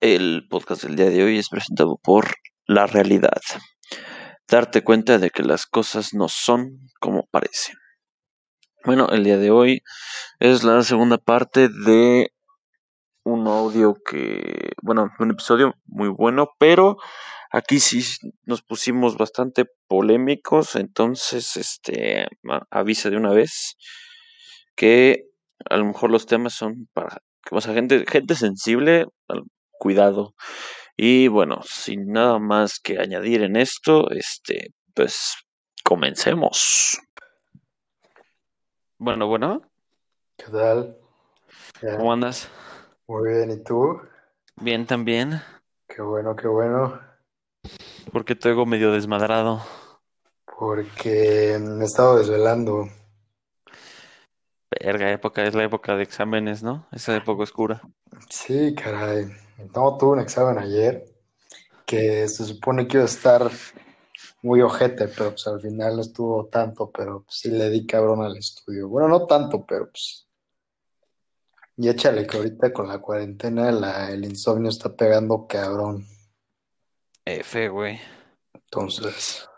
[0.00, 3.42] El podcast del día de hoy es presentado por La Realidad.
[4.48, 7.76] Darte cuenta de que las cosas no son como parecen.
[8.82, 9.82] Bueno, el día de hoy
[10.38, 12.32] es la segunda parte de
[13.24, 16.96] un audio que, bueno, un episodio muy bueno, pero
[17.52, 18.02] aquí sí
[18.44, 22.26] nos pusimos bastante polémicos, entonces, este,
[22.70, 23.76] avisa de una vez
[24.74, 25.24] que
[25.68, 27.18] a lo mejor los temas son para,
[27.50, 29.04] o sea, gente, gente sensible,
[29.80, 30.34] cuidado.
[30.96, 35.34] Y bueno, sin nada más que añadir en esto, este, pues
[35.82, 37.00] comencemos.
[38.98, 39.62] Bueno, bueno.
[40.36, 40.98] ¿Qué tal?
[41.80, 42.48] ¿Cómo andas?
[43.08, 44.00] Muy bien, ¿y tú?
[44.56, 45.40] Bien también.
[45.88, 47.00] Qué bueno, qué bueno.
[48.12, 49.62] ¿Por qué te hago medio desmadrado?
[50.58, 52.88] Porque me he estado desvelando.
[54.70, 56.86] Verga, época, es la época de exámenes, ¿no?
[56.92, 57.80] Esa época oscura.
[58.28, 59.26] Sí, caray.
[59.74, 61.04] No, tuve un examen ayer
[61.86, 63.50] que se supone que iba a estar
[64.42, 68.22] muy ojete, pero pues al final no estuvo tanto, pero pues, sí le di cabrón
[68.22, 68.88] al estudio.
[68.88, 70.26] Bueno, no tanto, pero pues.
[71.76, 76.06] Y échale que ahorita con la cuarentena la, el insomnio está pegando cabrón.
[77.24, 77.98] F, güey.
[78.52, 79.48] Entonces.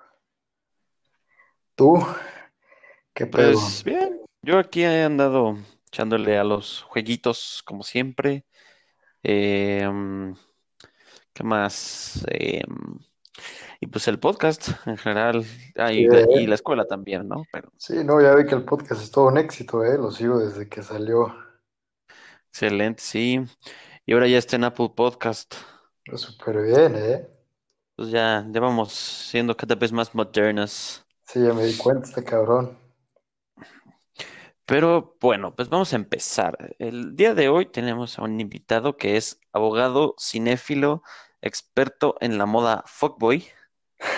[1.75, 1.99] ¿Tú?
[3.13, 3.53] ¿Qué pedo?
[3.53, 8.45] Pues bien, yo aquí he andado echándole a los jueguitos, como siempre.
[9.23, 10.35] Em,
[11.33, 12.25] ¿qué más?
[12.29, 12.99] Em,
[13.81, 15.45] y pues el podcast en general,
[15.77, 16.27] ah, y, Sí, la, ¿eh?
[16.31, 17.45] y la escuela también, ¿no?
[17.53, 19.99] Pero Sí, no, ya vi que el podcast es todo un éxito, ¿eh?
[19.99, 21.35] Lo sigo desde que salió.
[22.51, 23.41] excelente, sí.
[24.07, 25.55] Y ahora ya está en Apple Podcast.
[26.17, 27.29] Súper bien, ¿eh?
[27.97, 31.07] Pues ya, ya vamos siendo cada vez más modernas.
[31.27, 32.79] Sí, ya me di cuenta, este cabrón.
[34.73, 36.75] Pero bueno, pues vamos a empezar.
[36.79, 41.03] El día de hoy tenemos a un invitado que es abogado, cinéfilo,
[41.43, 43.45] experto en la moda fuckboy,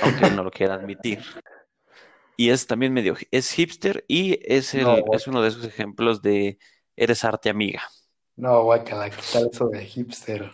[0.00, 1.24] aunque no lo quiera admitir.
[2.36, 6.23] Y es también medio, es hipster y es No, el, es uno de esos ejemplos
[6.23, 6.61] de
[6.95, 7.83] eres arte amiga.
[8.36, 10.52] no, guácala, ¿qué tal eso de hipster?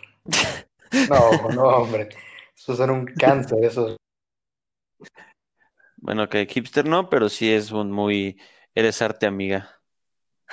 [1.11, 2.09] No, no, hombre.
[2.57, 3.97] Eso era un cáncer, eso.
[5.97, 8.41] Bueno, que hipster no, pero sí es un muy,
[8.73, 9.80] eres arte amiga.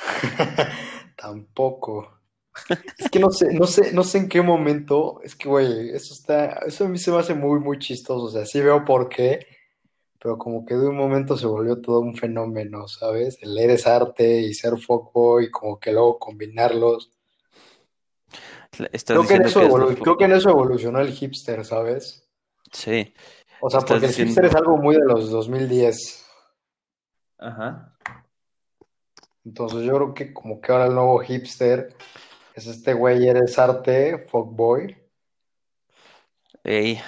[1.16, 2.14] Tampoco.
[2.98, 5.20] Es que no sé, no sé, no sé en qué momento.
[5.22, 8.24] Es que, güey, eso está, eso a mí se me hace muy, muy chistoso.
[8.26, 9.46] O sea, sí veo por qué,
[10.20, 13.38] pero como que de un momento se volvió todo un fenómeno, ¿sabes?
[13.42, 17.10] El eres arte y ser foco y como que luego combinarlos.
[19.06, 22.28] Creo que en eso que evolu- creo que en eso evolucionó el hipster, ¿sabes?
[22.72, 23.12] Sí,
[23.60, 26.24] O sea, porque el hipster es algo muy de los 2010.
[27.38, 27.97] Ajá.
[29.48, 31.96] Entonces yo creo que como que ahora el nuevo hipster
[32.54, 34.94] es este güey, eres arte, fuckboy.
[36.64, 37.00] Ey.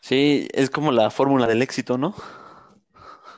[0.00, 2.14] Sí, es como la fórmula del éxito, ¿no?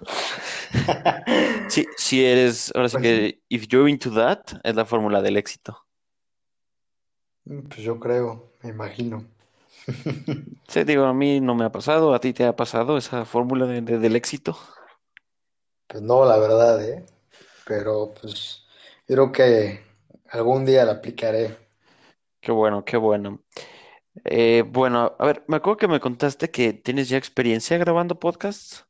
[1.69, 5.37] Sí, si eres, ahora sí Pues, que, if you're into that, es la fórmula del
[5.37, 5.87] éxito.
[7.45, 9.25] pues yo creo, me imagino.
[10.69, 13.67] Sí, digo, a mí no me ha pasado, a ti te ha pasado esa fórmula
[13.67, 14.57] de- de- del éxito.
[15.93, 17.07] Pues no, la verdad, ¿eh?
[17.67, 18.65] Pero pues
[19.09, 19.83] yo creo que
[20.31, 21.57] algún día la aplicaré.
[22.41, 23.41] Qué bueno, qué bueno.
[24.25, 28.87] Eh, bueno, a ver, me acuerdo que me contaste que tienes ya experiencia grabando podcasts.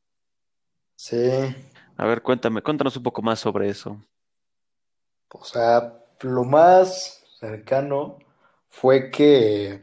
[0.95, 1.19] Sí,
[1.97, 3.99] A ver, cuéntame, cuéntanos un poco más sobre eso.
[5.29, 8.19] o sea, lo más cercano
[8.69, 9.81] fue que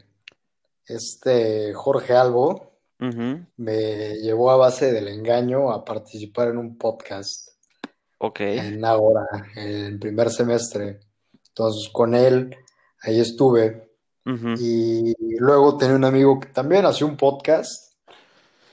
[0.85, 2.70] este Jorge Albo
[3.57, 7.49] Me llevó a base del engaño a participar en un podcast.
[8.19, 8.41] Ok.
[8.41, 9.25] en Ágora,
[9.55, 10.99] en primer semestre.
[11.47, 12.55] Entonces, con él,
[13.01, 13.89] ahí estuve.
[14.59, 17.95] Y luego tenía un amigo que también hacía un podcast.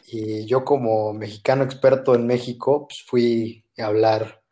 [0.07, 4.43] Y yo, como mexicano experto en México, pues fui a hablar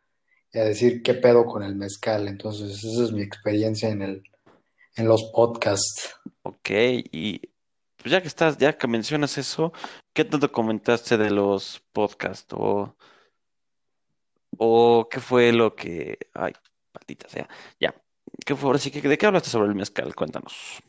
[0.51, 2.27] y a decir qué pedo con el mezcal.
[2.27, 4.23] Entonces, esa es mi experiencia en el,
[4.95, 6.15] en los podcasts.
[6.41, 6.71] Ok,
[7.11, 7.41] y
[8.07, 9.73] pues ya que estás, ya que mencionas eso,
[10.13, 12.53] ¿qué tanto comentaste de los podcasts?
[12.53, 12.95] O,
[14.57, 16.53] o qué fue lo que, ay,
[16.93, 17.49] maldita sea,
[17.81, 17.93] ya,
[18.45, 20.15] ¿qué fue ahora sí que, de qué hablaste sobre el mezcal?
[20.15, 20.81] Cuéntanos.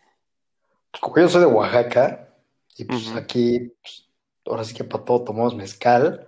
[1.01, 2.37] Como yo soy de Oaxaca,
[2.77, 4.09] y pues aquí, pues,
[4.47, 6.25] ahora sí que para todo tomamos mezcal.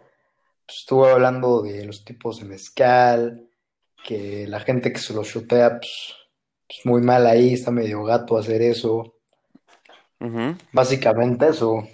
[0.67, 3.49] Pues estuve hablando de los tipos de mezcal,
[4.05, 6.17] que la gente que se lo shotea, pues,
[6.67, 9.20] pues muy mal ahí, está medio gato hacer eso.
[10.21, 11.85] Ujú, Básicamente eso,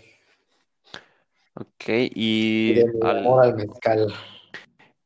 [1.54, 1.84] Ok,
[2.14, 4.12] y mi amor al, al mezcal.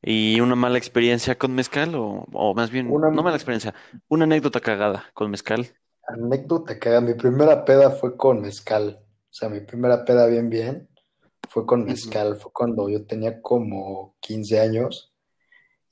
[0.03, 3.75] y una mala experiencia con mezcal, o, o más bien, Una, no mala experiencia,
[4.09, 5.69] una anécdota cagada con mezcal.
[6.07, 8.99] anécdota que mi primera peda fue con mezcal.
[9.31, 10.89] O sea, mi primera peda bien, bien,
[11.49, 12.37] fue con mezcal.
[12.37, 15.13] Fue cuando yo tenía como 15 años.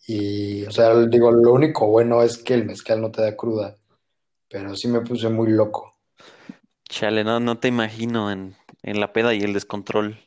[0.09, 3.77] Y, o sea, digo, lo único bueno es que el mezcal no te da cruda.
[4.51, 5.98] Pero sí me puse muy loco.
[6.89, 10.19] Chale, no, no te imagino en, en la peda y el descontrol.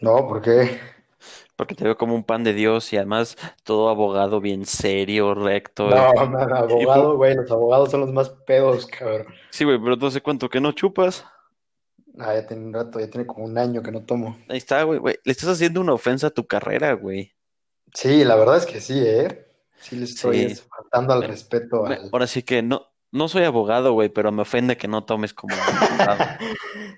[0.00, 0.78] No, ¿por qué?
[1.56, 5.88] Porque te veo como un pan de Dios y además todo abogado bien serio, recto.
[5.88, 5.96] No,
[6.56, 9.26] abogado, güey, los abogados son los más pedos, cabrón.
[9.50, 11.24] Sí, güey, pero no sé cuánto que no chupas.
[12.18, 14.38] Ah, ya tiene un rato, ya tiene como un año que no tomo.
[14.48, 15.16] Ahí está, güey, güey.
[15.24, 17.34] Le estás haciendo una ofensa a tu carrera, güey.
[17.92, 19.46] Sí, la verdad es que sí, ¿eh?
[19.80, 22.08] Sí le estoy faltando al respeto al...
[22.12, 25.54] Ahora sí que no, no soy abogado, güey, pero me ofende que no tomes como
[25.54, 26.24] abogado.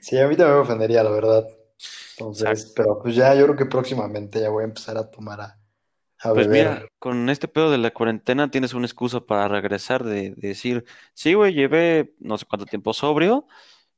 [0.00, 1.46] sí, a mí también me ofendería, la verdad.
[2.19, 5.58] Entonces, pero pues ya yo creo que próximamente ya voy a empezar a tomar a,
[6.34, 10.84] Pues mira, con este pedo de la cuarentena tienes una excusa para regresar de, decir,
[11.14, 13.46] sí, güey, llevé no sé cuánto tiempo sobrio,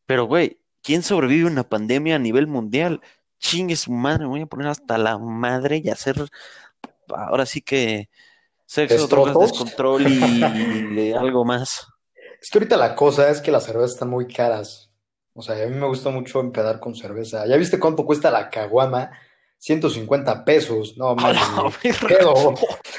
[0.04, 3.00] pero güey, ¿quién sobrevive a una pandemia a nivel mundial?
[3.38, 6.16] Chingue su madre, me voy a poner hasta la madre y hacer,
[7.08, 8.10] ahora sí que
[8.66, 11.86] sexo, drogas, descontrol y algo más.
[12.40, 14.90] Es que ahorita la cosa es que las cervezas están muy caras.
[15.34, 17.46] O sea, a mí me gusta mucho empedar con cerveza.
[17.46, 19.10] ¿Ya viste cuánto cuesta la caguama?
[19.58, 20.96] 150 pesos.
[20.96, 21.40] No, mames.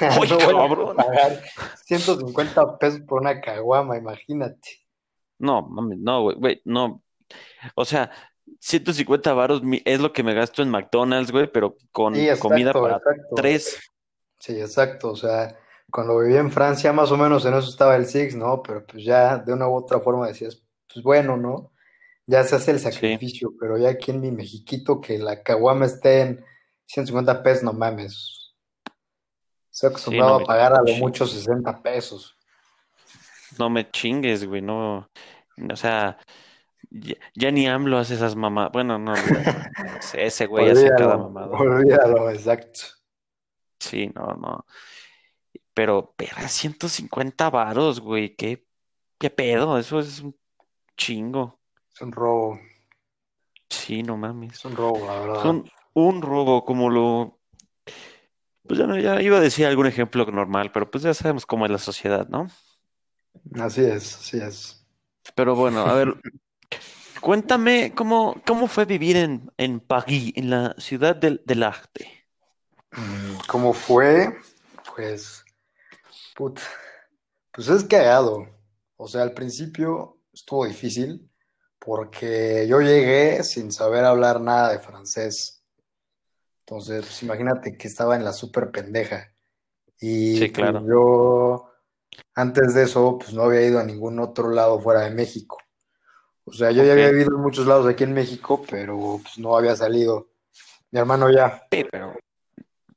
[0.00, 1.42] No voy a pagar
[1.84, 4.86] 150 pesos por una caguama, imagínate.
[5.38, 7.02] No, mames, no, güey, no.
[7.74, 8.10] O sea,
[8.60, 13.00] 150 varos es lo que me gasto en McDonald's, güey, pero con comida para
[13.34, 13.80] tres.
[14.38, 15.10] Sí, exacto.
[15.10, 15.56] O sea,
[15.92, 18.62] cuando vivía en Francia, más o menos en eso estaba el Six, ¿no?
[18.62, 21.72] Pero pues ya de una u otra forma decías, pues bueno, ¿no?
[22.26, 26.20] ya se hace el sacrificio, pero ya aquí en mi Mexiquito que la caguama esté
[26.22, 26.44] en
[26.86, 28.54] 150 pesos, no mames.
[29.70, 32.36] Estoy acostumbrado a pagar a lo mucho 60 pesos.
[33.58, 35.08] No me chingues, güey, no.
[35.70, 36.18] O sea,
[36.90, 38.70] ya, ni AMLO hace esas mamás.
[38.72, 39.14] Bueno, no,
[40.14, 41.48] ese güey hace cada mamada.
[41.48, 42.80] Olvídalo, exacto.
[43.78, 44.64] Sí, no, no.
[45.74, 48.66] Pero, pero 150 varos, güey, ¿qué,
[49.18, 50.36] qué pedo, eso es un
[50.96, 51.60] chingo.
[51.94, 52.60] Es un robo.
[53.68, 54.52] Sí, no mames.
[54.54, 55.42] Es un robo, la verdad.
[55.42, 57.38] Son un robo, como lo.
[58.66, 61.64] Pues ya, no, ya iba a decir algún ejemplo normal, pero pues ya sabemos cómo
[61.64, 62.48] es la sociedad, ¿no?
[63.60, 64.86] Así es, así es.
[65.34, 66.14] Pero bueno, a ver,
[67.20, 72.08] cuéntame cómo, cómo fue vivir en, en París, en la ciudad del, del arte.
[72.92, 74.38] Mm, ¿Cómo fue?
[74.94, 75.44] Pues,
[76.42, 76.60] put,
[77.52, 78.48] pues es cagado.
[78.96, 81.30] O sea, al principio estuvo difícil
[81.78, 85.64] porque yo llegué sin saber hablar nada de francés.
[86.60, 89.32] Entonces, pues imagínate que estaba en la súper pendeja.
[90.00, 90.80] Y sí, claro.
[90.80, 91.72] Pues, yo,
[92.34, 95.58] antes de eso, pues no había ido a ningún otro lado fuera de México.
[96.44, 99.56] O sea, yo ya había ido en muchos lados aquí en México, pero pues no
[99.56, 100.28] había salido.
[100.90, 101.62] Mi hermano ya.
[101.70, 102.14] Sí, pero,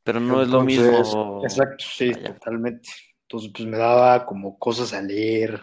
[0.04, 1.42] pero no es lo mismo.
[1.44, 2.90] Exacto, sí, totalmente.
[3.28, 5.60] Entonces, pues me daba como cosas a leer.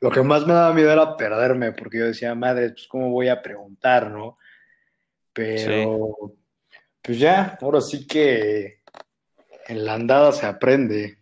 [0.00, 3.28] Lo que más me daba miedo era perderme, porque yo decía, madre, pues cómo voy
[3.28, 4.38] a preguntar, ¿no?
[5.32, 6.34] Pero,
[7.00, 8.82] pues ya, ahora sí que
[9.68, 11.18] en la andada se aprende.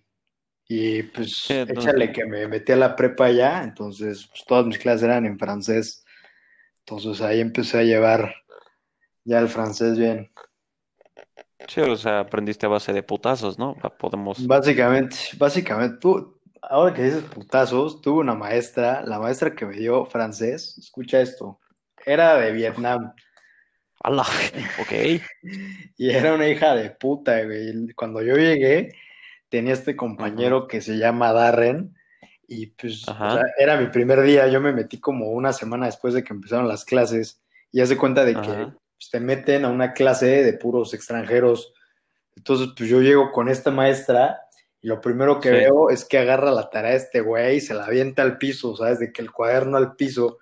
[0.66, 5.02] Y pues échale que me metí a la prepa ya, entonces pues, todas mis clases
[5.02, 6.04] eran en francés.
[6.80, 8.34] Entonces ahí empecé a llevar
[9.24, 10.30] ya el francés bien.
[11.70, 13.76] Sí, o sea, aprendiste a base de putazos, ¿no?
[13.96, 14.44] Podemos.
[14.44, 20.04] Básicamente, básicamente, tú, ahora que dices putazos, tuve una maestra, la maestra que me dio
[20.04, 21.60] francés, escucha esto,
[22.04, 23.12] era de Vietnam.
[24.02, 24.26] Allah,
[24.80, 25.22] ok.
[25.96, 27.92] y era una hija de puta, güey.
[27.94, 28.92] Cuando yo llegué,
[29.48, 31.94] tenía este compañero que se llama Darren,
[32.48, 33.06] y pues
[33.58, 36.84] era mi primer día, yo me metí como una semana después de que empezaron las
[36.84, 41.72] clases, y hace cuenta de que pues, te meten a una clase de puros extranjeros.
[42.36, 44.42] Entonces, pues yo llego con esta maestra
[44.82, 47.72] y lo primero que veo es que agarra la tarea de este güey y se
[47.72, 48.98] la avienta al piso, ¿sabes?
[48.98, 50.38] De que el cuaderno al piso.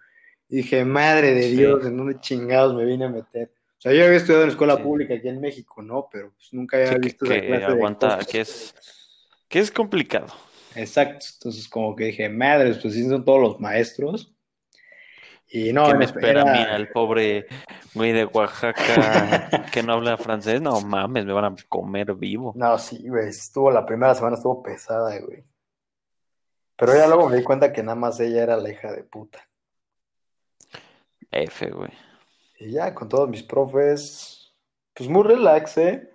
[0.48, 3.52] Y dije, madre de Dios, ¿en dónde chingados me vine a meter?
[3.78, 6.08] O sea, yo había estudiado en escuela pública aquí en México, ¿no?
[6.10, 8.74] Pero pues nunca había visto esa clase aguanta, que es,
[9.46, 10.26] que es complicado.
[10.74, 11.26] Exacto.
[11.34, 14.32] Entonces, como que dije, madres, pues sí son todos los maestros.
[15.50, 17.46] Y no, ¿Qué me espera a mí, el pobre
[17.94, 20.60] güey de Oaxaca que no habla francés?
[20.60, 22.52] No mames, me van a comer vivo.
[22.54, 25.42] No, sí, güey, estuvo la primera semana, estuvo pesada, güey.
[26.76, 29.40] Pero ya luego me di cuenta que nada más ella era la hija de puta.
[31.30, 31.90] F, güey.
[32.60, 34.52] Y ya, con todos mis profes,
[34.94, 36.10] pues muy relax, ¿eh?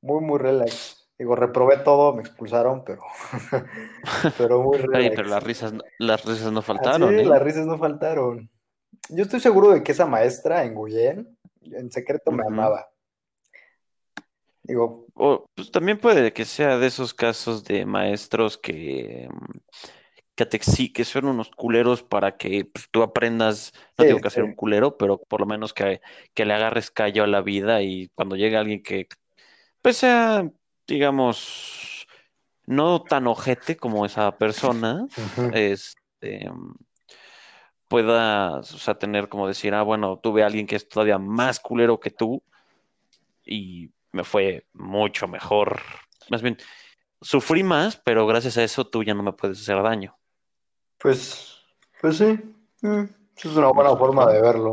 [0.00, 1.08] Muy, muy relax.
[1.18, 3.02] Digo, reprobé todo, me expulsaron, pero,
[4.38, 5.16] pero muy Ay, relax.
[5.16, 7.24] pero las risas, no- las risas no faltaron, ¿eh?
[7.24, 8.50] las risas no faltaron.
[9.08, 12.88] Yo estoy seguro de que esa maestra en Guyen, en secreto me amaba.
[14.62, 19.58] Digo, O pues, también puede que sea de esos casos de maestros que, mm,
[20.36, 24.30] que te que son unos culeros para que pues, tú aprendas, no sí, digo que
[24.30, 26.00] ser un culero, pero por lo menos que,
[26.32, 29.08] que le agarres callo a la vida y cuando llegue alguien que
[29.82, 30.48] pues sea,
[30.86, 32.06] digamos,
[32.66, 35.06] no tan ojete como esa persona,
[35.54, 36.48] este,
[37.92, 41.60] pueda, o sea, tener como decir, ah, bueno, tuve a alguien que es todavía más
[41.60, 42.42] culero que tú
[43.44, 45.78] y me fue mucho mejor.
[46.30, 46.56] Más bien,
[47.20, 50.16] sufrí más, pero gracias a eso tú ya no me puedes hacer daño.
[50.96, 51.58] Pues,
[52.00, 52.40] pues sí,
[52.80, 53.04] mm,
[53.36, 54.72] es una buena forma de verlo.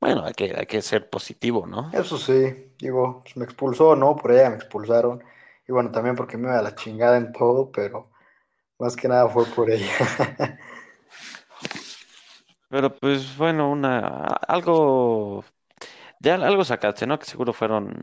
[0.00, 1.90] Bueno, hay que, hay que ser positivo, ¿no?
[1.94, 4.14] Eso sí, digo, pues me expulsó, ¿no?
[4.14, 5.24] Por ella me expulsaron.
[5.66, 8.08] Y bueno, también porque me iba a la chingada en todo, pero
[8.78, 9.90] más que nada fue por ella.
[12.68, 13.98] Pero pues bueno, una,
[14.46, 15.44] algo,
[16.20, 17.18] ya algo sacaste, ¿no?
[17.18, 17.94] Que seguro fueron,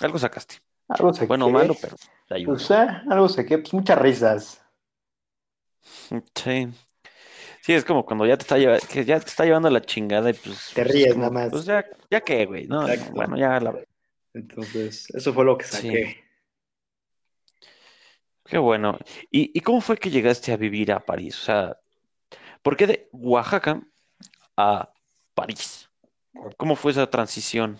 [0.00, 0.56] algo sacaste.
[0.88, 1.96] Algo sé Bueno o malo, pero
[2.28, 2.54] te ayudó.
[2.54, 4.64] pues eh, algo sé que, pues muchas risas.
[6.34, 6.68] Sí.
[7.62, 10.30] Sí, es como cuando ya te está lleva- que ya te está llevando la chingada
[10.30, 11.50] y pues, Te es ríes como, nada más.
[11.50, 12.88] pues ya, ya qué, güey, ¿no?
[12.88, 13.12] Exacto.
[13.14, 13.74] Bueno, ya la,
[14.34, 15.76] Entonces, eso fue lo que Sí.
[15.88, 16.24] saqué.
[18.44, 18.98] qué bueno.
[19.30, 21.38] ¿Y, y cómo fue que llegaste a vivir a París?
[21.40, 21.76] O sea,
[22.62, 23.80] ¿por qué de Oaxaca
[24.56, 24.90] a
[25.34, 25.88] París?
[26.56, 27.78] ¿Cómo fue esa transición?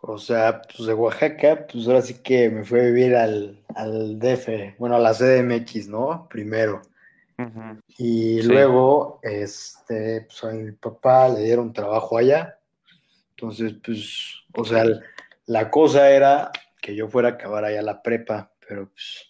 [0.00, 4.18] O sea, pues de Oaxaca, pues ahora sí que me fui a vivir al, al
[4.18, 6.26] DF, bueno, a la CDMX, ¿no?
[6.28, 6.82] Primero.
[7.98, 8.48] Y Sí.
[8.48, 12.58] luego, este, pues a mi papá le dieron trabajo allá.
[13.30, 14.84] Entonces, pues, o sea,
[15.46, 19.28] la cosa era que yo fuera a acabar allá la prepa, pero pues,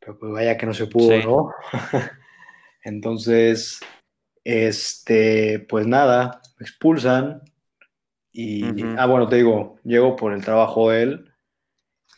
[0.00, 1.24] pero pues vaya que no se pudo, Sí.
[1.26, 1.50] ¿no?
[2.84, 3.80] Entonces,
[4.44, 7.42] este, pues nada, me expulsan
[8.30, 11.32] y, ah, bueno, te digo, llego por el trabajo de él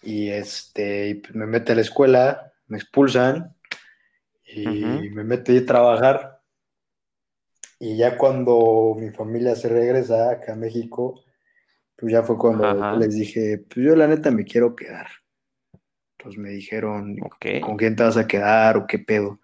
[0.02, 3.54] y este, pues me mete a la escuela, me expulsan
[4.44, 6.40] y me mete a trabajar.
[7.78, 11.22] Y ya cuando mi familia se regresa acá a México,
[11.94, 12.96] pues ya fue cuando Ajá.
[12.96, 15.06] les dije, pues yo la neta me quiero quedar.
[16.18, 17.18] Entonces me dijeron.
[17.62, 19.38] ¿con quién te vas a quedar o qué pedo?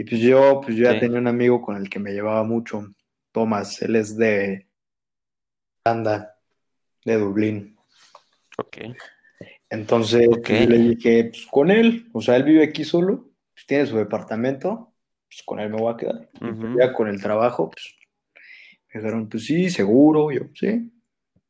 [0.00, 2.90] Y pues yo, pues yo ya tenía un amigo con el que me llevaba mucho,
[3.32, 4.66] Tomás, él es de
[5.84, 6.38] Anda,
[7.04, 7.76] de Dublín.
[8.56, 8.78] Ok.
[9.68, 13.66] Entonces pues, yo le dije, pues con él, o sea, él vive aquí solo, pues
[13.66, 14.94] tiene su departamento,
[15.28, 16.30] pues con él me voy a quedar.
[16.40, 16.78] Ujú.
[16.78, 17.94] ya con el trabajo, pues
[18.94, 20.90] me dijeron, pues sí, seguro, yo, sí,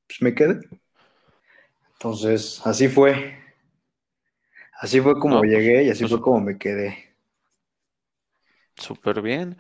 [0.09, 0.59] pues me quedé.
[1.93, 3.39] Entonces, así fue.
[4.81, 7.10] Así fue como No, llegué y así pues fue como me quedé.
[8.81, 9.59] Súper bien.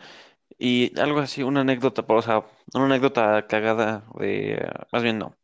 [0.59, 4.62] Y algo así, una anécdota, o sea, una anécdota cagada de,
[4.93, 5.37] más bien no,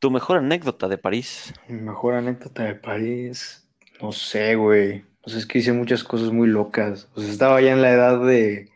[0.00, 1.54] tu mejor anécdota de París.
[1.68, 3.68] Mi mejor anécdota de París,
[4.00, 5.04] no sé, güey.
[5.22, 7.08] O sea, es que hice muchas cosas muy locas.
[7.14, 8.70] O sea, estaba ya en la edad de,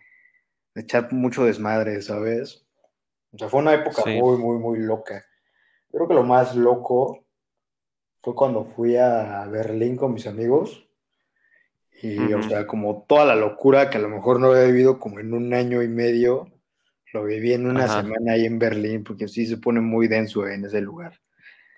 [0.75, 2.67] de echar mucho desmadre, ¿sabes?
[3.33, 4.13] O sea, fue una época Sí.
[4.13, 5.25] muy, muy, muy loca.
[5.93, 7.27] Creo que lo más loco
[8.23, 10.88] fue cuando fui a Berlín con mis amigos.
[12.01, 15.19] Y, o sea, como toda la locura que a lo mejor no había vivido como
[15.19, 16.49] en un año y medio,
[17.13, 18.03] lo viví en una Ajá.
[18.03, 21.19] semana ahí en Berlín, porque sí se pone muy denso en ese lugar.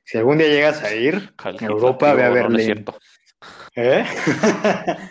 [0.04, 2.66] Si algún día llegas a ir a Europa, ve a no, no Berlín.
[2.66, 2.98] cierto.
[3.76, 4.04] ¿Eh?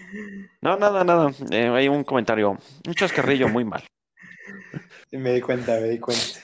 [0.61, 1.31] No, nada, nada.
[1.51, 3.81] Eh, hay un comentario, un chascarrillo muy mal.
[5.11, 6.39] Me di cuenta, me di cuenta.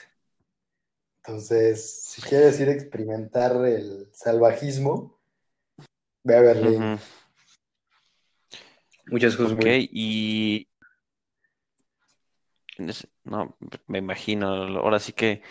[1.18, 5.18] Entonces, si quieres ir a experimentar el salvajismo,
[6.24, 6.82] ve a Berlín.
[6.82, 6.98] Ujú.
[9.06, 9.88] Muchas cosas Ok, muy...
[9.92, 10.68] y
[13.24, 14.46] no, me imagino.
[14.78, 15.42] Ahora sí que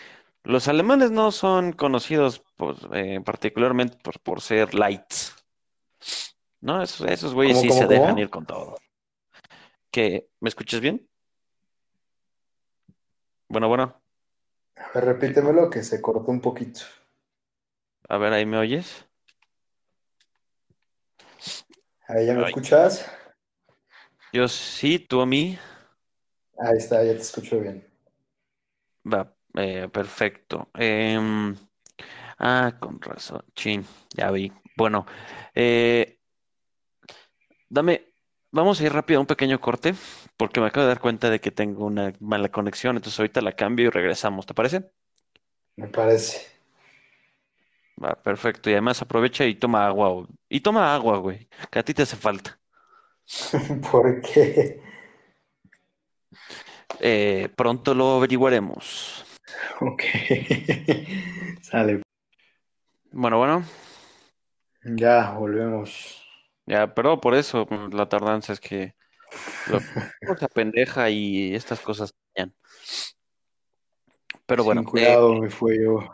[0.44, 5.34] los alemanes no son conocidos por, eh, particularmente por, por ser lights.
[6.60, 8.76] No, esos, esos güeyes ¿Cómo, sí cómo, se dejan ir con todo.
[9.90, 10.28] ¿Qué?
[10.40, 11.08] ¿Me escuchas bien?
[13.48, 14.00] Bueno, bueno.
[14.76, 16.80] A ver, repítemelo que se cortó un poquito.
[18.08, 19.04] A ver, ¿ahí me oyes?
[22.08, 22.48] Ahí ya me Ay.
[22.48, 23.10] escuchas.
[24.32, 25.58] Yo sí, tú a mí.
[26.58, 27.82] Ahí está, ya te escucho bien.
[29.12, 30.70] Va, eh, perfecto.
[30.74, 31.54] Em,
[32.38, 33.44] ah, con razón.
[33.54, 34.52] Chin, ya vi.
[34.76, 35.06] Bueno,
[35.54, 36.20] eh,
[37.68, 37.94] dame,
[38.50, 39.94] vamos a ir rápido a un pequeño corte,
[40.36, 43.52] porque me acabo de dar cuenta de que tengo una mala conexión, entonces ahorita la
[43.56, 44.90] cambio y regresamos, ¿te parece?
[45.76, 46.46] Me parece.
[48.02, 48.68] Va, perfecto.
[48.70, 50.10] Y además aprovecha y toma agua.
[50.10, 52.58] o- Y toma agua, güey, que a ti te hace falta.
[53.90, 54.80] ¿Por qué?
[57.00, 59.24] Eh, pronto lo averiguaremos.
[59.80, 60.02] Ok.
[61.62, 62.02] Sale.
[63.12, 63.64] Bueno, bueno,
[64.84, 66.22] Ya, volvemos.
[66.66, 68.94] ya, pero por eso la tardanza es que
[69.70, 69.80] lo
[70.38, 72.12] se pendeja y estas cosas.
[74.46, 76.08] Pero bueno, Sin eh, cuidado me fue yo.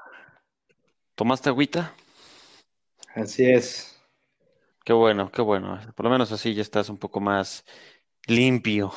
[1.14, 1.92] ¿tomaste agüita?
[3.14, 3.91] Así es.
[4.84, 5.78] Qué bueno, qué bueno.
[5.94, 7.64] Por lo menos así ya estás un poco más
[8.26, 8.92] limpio.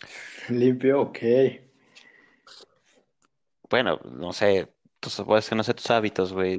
[0.48, 1.18] Limpio, ok.
[3.70, 4.72] Bueno, no sé,
[5.26, 6.58] puedes que no sé tus hábitos, güey,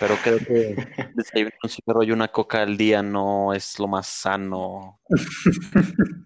[0.00, 0.76] pero creo que
[1.14, 5.00] desayunar un cigarro y una coca al día no es lo más sano.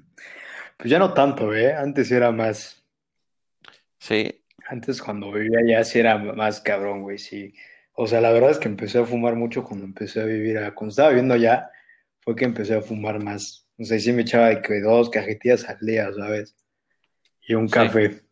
[0.79, 1.73] Pues ya no tanto, ¿eh?
[1.73, 2.85] Antes era más.
[4.01, 7.55] Sí, Antes cuando vivía allá sí era más cabrón, güey, sí.
[7.95, 10.75] O sea, la verdad es que empecé a fumar mucho cuando empecé a vivir, a-
[10.75, 11.71] cuando estaba viviendo allá,
[12.21, 13.67] fue que empecé a fumar más.
[13.79, 16.55] O sea, sí me echaba de que dos cajetillas al día, ¿sabes?
[17.47, 17.75] Y un Sí.
[17.75, 18.23] café.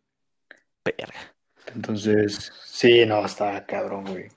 [1.75, 4.29] Entonces, sí, no, estaba cabrón, güey.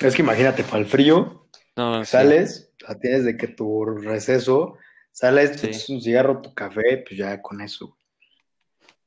[0.00, 4.76] Es que imagínate, para el frío, No, sí, sales, sea, tienes de que tu receso,
[5.10, 5.92] sales, Sí.
[5.92, 7.96] un cigarro, tu café, pues ya con eso.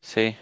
[0.01, 0.35] sí.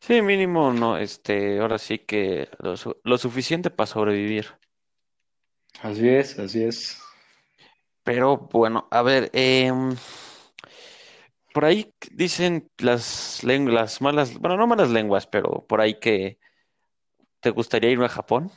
[0.00, 4.46] Sí, mínimo, no, este, ahora sí que lo, su- lo suficiente para sobrevivir.
[5.82, 6.96] Así es, así es.
[8.04, 9.94] Pero bueno, a ver, em,
[11.52, 16.38] por ahí dicen las lenguas malas, bueno, no malas lenguas, pero por ahí que
[17.40, 18.50] te gustaría irme a Japón.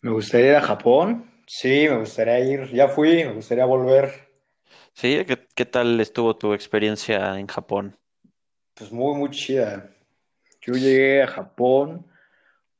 [0.00, 4.10] Me gustaría ir a Japón, sí, me gustaría ir, ya fui, me gustaría volver.
[4.94, 5.24] ¿Sí?
[5.26, 7.96] ¿Qué, qué tal estuvo tu experiencia en Japón?
[8.76, 9.90] Pues muy, muy chida.
[10.60, 12.06] Yo llegué a Japón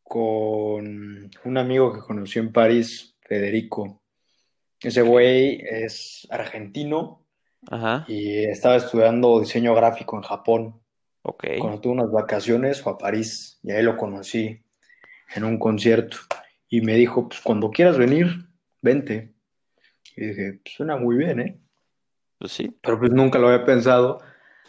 [0.03, 4.03] con un amigo que conocí en París, Federico.
[4.79, 7.25] Ese güey es argentino
[7.71, 10.83] Ajá, y estaba estudiando diseño gráfico en Japón.
[11.23, 14.63] ok, Cuando tuve unas vacaciones fue a París y ahí lo conocí
[15.35, 16.19] en un concierto.
[16.69, 18.51] Y me dijo, pues cuando quieras venir,
[18.83, 19.33] vente.
[20.15, 21.59] Y dije, pues suena muy bien, ¿eh?
[22.39, 24.21] pues sí, Pero pues nunca lo había pensado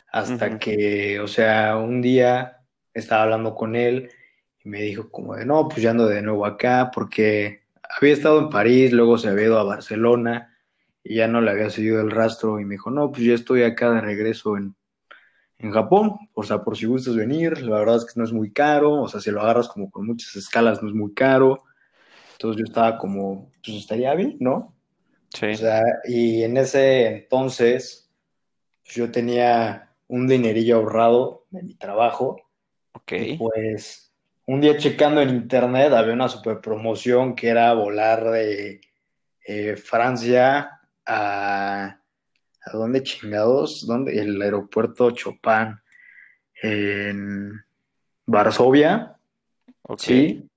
[0.07, 2.61] hasta que, o sea, un día
[2.93, 4.09] estaba hablando con él
[4.63, 7.63] y me dijo como de, no, pues ya ando de nuevo acá porque
[7.97, 10.57] había estado en París, luego se había ido a Barcelona
[11.03, 13.63] y ya no le había seguido el rastro y me dijo, no, pues ya estoy
[13.63, 14.75] acá de regreso en,
[15.59, 18.51] en Japón, o sea, por si gustas venir, la verdad es que no es muy
[18.51, 21.63] caro, o sea, si lo agarras como con muchas escalas no es muy caro,
[22.33, 24.75] entonces yo estaba como, pues estaría bien, ¿no?
[25.33, 28.11] sí, O sea, y en ese entonces
[28.83, 32.41] pues, yo tenía un dinerillo ahorrado de mi trabajo.
[32.93, 34.13] Ok, y pues
[34.45, 38.81] un día checando en internet había una super promoción que era volar de
[39.45, 41.99] eh, Francia a...
[42.69, 43.87] ¿A dónde chingados?
[43.87, 44.19] ¿Dónde?
[44.19, 45.79] El aeropuerto Chopin
[46.61, 47.63] en
[48.25, 49.17] Varsovia,
[49.83, 50.49] ok, sí,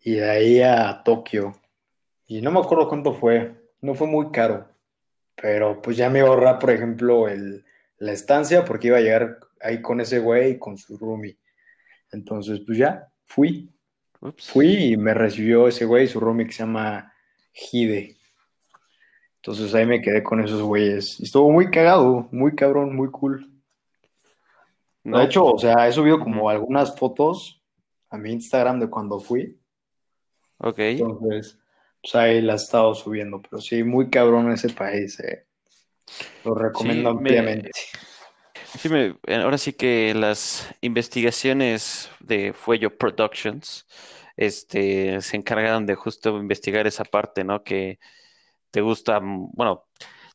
[0.00, 1.52] y de ahí a Tokio.
[2.26, 4.68] Y no me acuerdo cuánto fue, no fue muy caro,
[5.34, 7.64] pero pues ya me iba a ahorrar, por ejemplo, el,
[7.98, 11.38] la estancia porque iba a llegar ahí con ese güey y con su roomie.
[12.12, 13.70] Entonces, pues ya, fui,
[14.20, 17.12] ups, fui y me recibió ese güey, su roomie que se llama
[17.52, 18.16] Hide.
[19.36, 21.20] Entonces ahí me quedé con esos güeyes.
[21.20, 23.50] Y estuvo muy cagado, muy cabrón, muy cool.
[25.04, 27.62] no, De hecho, o sea, he subido como algunas fotos
[28.10, 29.58] a mi Instagram de cuando fui.
[30.58, 31.58] ok, Entonces,
[32.02, 33.40] pues ahí las he estado subiendo.
[33.42, 35.18] Pero sí, muy cabrón ese país.
[35.20, 35.47] eh.
[36.44, 37.70] Lo recomiendo Sí, me- ampliamente.
[38.78, 43.86] sí me, ahora sí que las investigaciones de Fuello Productions,
[44.36, 47.62] este, se encargaron de justo investigar esa parte, ¿no?
[47.62, 47.98] Que
[48.70, 49.84] te gusta, mm, bueno,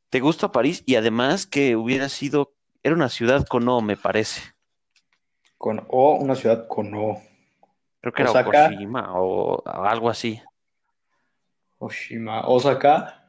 [0.09, 4.41] te gusta París y además que hubiera sido, era una ciudad con O, me parece.
[5.57, 7.21] Con O, una ciudad con O.
[8.01, 8.31] Creo que era.
[8.31, 10.41] Okoshima o algo así.
[11.79, 12.47] Oshima.
[12.47, 13.22] Osaka.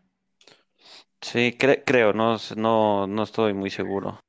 [1.28, 4.20] Sí, cre- creo, no, no, no estoy muy seguro.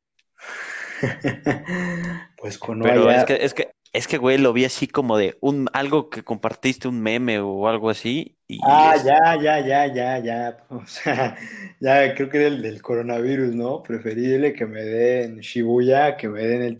[2.37, 5.37] Pues con Pero es que, es que, es que, güey, lo vi así como de
[5.41, 9.85] un, algo que compartiste, un meme o algo así, y Ah, es- ya, ya, ya,
[9.95, 10.57] ya, ya.
[10.69, 11.37] O sea,
[11.79, 13.83] ya creo que era el del coronavirus, ¿no?
[13.83, 16.77] Preferible que me den Shibuya que me den el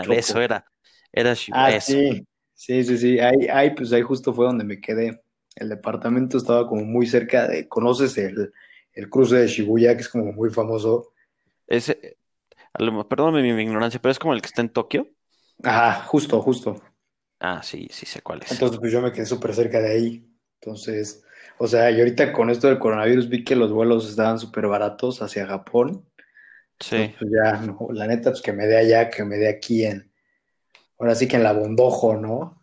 [0.00, 0.34] Choco.
[0.34, 0.64] eso era,
[1.12, 3.18] era Shibuya, Ah, sí, sí, sí, sí.
[3.20, 5.20] Ahí, ahí, pues ahí justo fue donde me quedé.
[5.56, 8.52] El departamento estaba como muy cerca de, ¿conoces el,
[8.94, 11.12] el cruce de Shibuya, que es como muy famoso?
[11.66, 12.18] Ese,
[13.08, 15.08] perdóname mi, mi ignorancia, pero es como el que está en Tokio.
[15.64, 16.80] Ajá, justo, justo.
[17.40, 18.52] Ah, sí, sí sé cuál es.
[18.52, 20.28] Entonces, pues yo me quedé súper cerca de ahí.
[20.60, 21.24] Entonces,
[21.58, 25.22] o sea, y ahorita con esto del coronavirus vi que los vuelos estaban súper baratos
[25.22, 26.06] hacia Japón.
[26.80, 29.48] Sí, Entonces, pues ya, no, la neta, pues que me dé allá, que me dé
[29.48, 30.12] aquí en,
[30.98, 32.62] ahora sí que en la Bondojo, ¿no?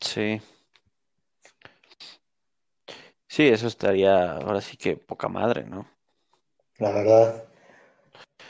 [0.00, 0.40] sí.
[3.30, 5.88] Sí, eso estaría ahora sí que poca madre, ¿no?
[6.80, 7.44] La verdad.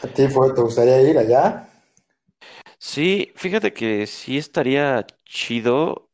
[0.02, 1.68] ¿A ti fue, te gustaría ir allá?
[2.78, 6.10] Sí, fíjate que sí estaría chido,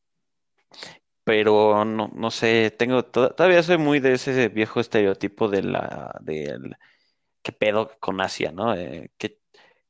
[1.24, 6.14] pero no, no sé, tengo to- todavía soy muy de ese viejo estereotipo de la
[6.22, 6.76] del
[7.42, 8.74] qué pedo con Asia, ¿no?
[8.74, 9.40] Eh, ¿qué,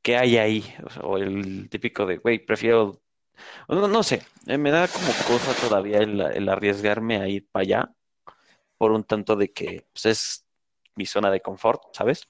[0.02, 0.64] qué hay ahí?
[0.86, 3.02] O, sea, o el típico de, güey, prefiero,
[3.68, 7.94] no sé, eh, me da como cosa todavía el, el arriesgarme a ir para allá
[8.78, 10.46] por un tanto de que pues, es
[10.94, 12.28] mi zona de confort, ¿sabes?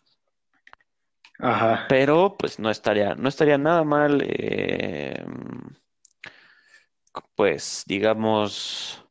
[1.38, 1.86] Ajá.
[1.88, 5.24] Pero pues no estaría, no estaría nada mal, eh,
[7.34, 9.04] pues digamos,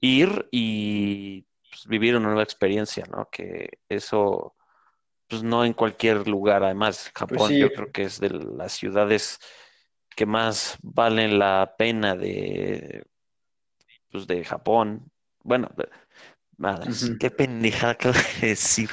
[0.00, 3.28] ir y pues, vivir una nueva experiencia, ¿no?
[3.30, 4.54] Que eso,
[5.28, 6.62] pues no en cualquier lugar.
[6.62, 7.58] Además, Pues Japón sí.
[7.58, 9.38] yo creo que es de las ciudades
[10.14, 13.04] que más valen la pena de,
[14.10, 15.10] pues, de Japón.
[15.46, 15.68] Bueno,
[16.58, 17.18] Ujú.
[17.20, 18.90] qué pendejada acabo de decir.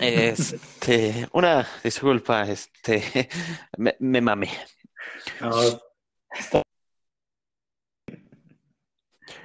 [0.00, 3.02] Este, una disculpa, este,
[3.76, 4.48] me, me mamé.
[5.42, 5.50] No,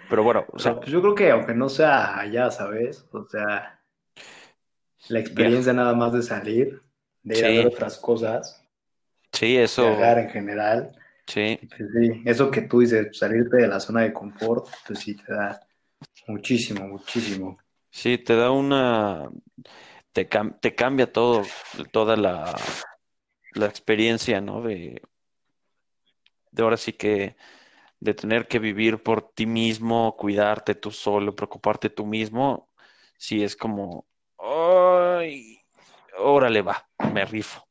[0.09, 3.05] Pero bueno, o sea, pero pues yo creo que aunque no sea allá, ¿sabes?
[3.11, 3.81] O sea,
[5.09, 6.79] la experiencia nada más de salir,
[7.23, 8.63] de ir a ver otras cosas,
[9.33, 9.83] sí, viajar eso,
[10.21, 10.95] en general,
[11.27, 15.33] sí, sí, eso que tú dices, salirte de la zona de confort, pues sí te
[15.33, 15.59] da
[16.27, 17.57] muchísimo, muchísimo.
[17.91, 19.29] sí, te da una,
[20.13, 21.57] te, cam- te cambia todo,
[21.91, 22.83] toda la,
[23.53, 24.61] la experiencia, ¿no?
[24.61, 25.01] De,
[26.51, 27.35] de ahora sí que,
[28.01, 32.71] de tener que vivir por ti mismo, cuidarte tú solo, preocuparte tú mismo,
[33.17, 34.07] sí es como,
[34.39, 35.59] ay,
[36.19, 37.64] órale va, me rifo.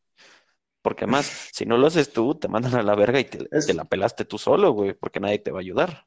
[0.84, 3.86] Porque además, si no lo haces tú, te mandan a la verga y te, la
[3.86, 6.06] pelaste tú solo, güey, porque nadie te va a ayudar.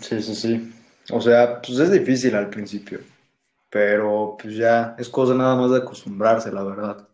[0.00, 0.74] sí, sí, sí.
[1.12, 3.00] O sea, pues es difícil al principio,
[3.68, 7.06] pero pues ya es cosa nada más de acostumbrarse, la verdad.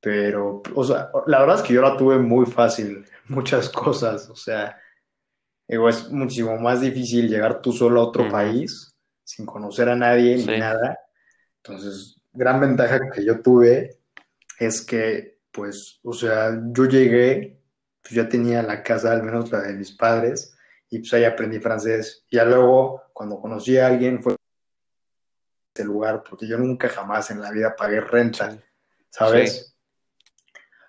[0.00, 4.34] Pero, o sea, la verdad es que yo la tuve muy fácil, muchas cosas, o
[4.34, 4.76] sea,
[5.68, 10.36] digo, es muchísimo más difícil llegar tú solo a otro país sin conocer a nadie
[10.36, 10.98] ni nada.
[11.62, 13.98] Entonces, gran ventaja que yo tuve
[14.58, 17.60] es que, pues, o sea, yo llegué,
[18.00, 20.56] pues ya tenía la casa, al menos la de mis padres,
[20.88, 22.24] y pues ahí aprendí francés.
[22.30, 24.36] Y ya luego, cuando conocí a alguien, fue
[25.74, 28.64] este lugar, porque yo nunca jamás en la vida pagué renta, sí, sí,
[29.10, 29.76] ¿sabes?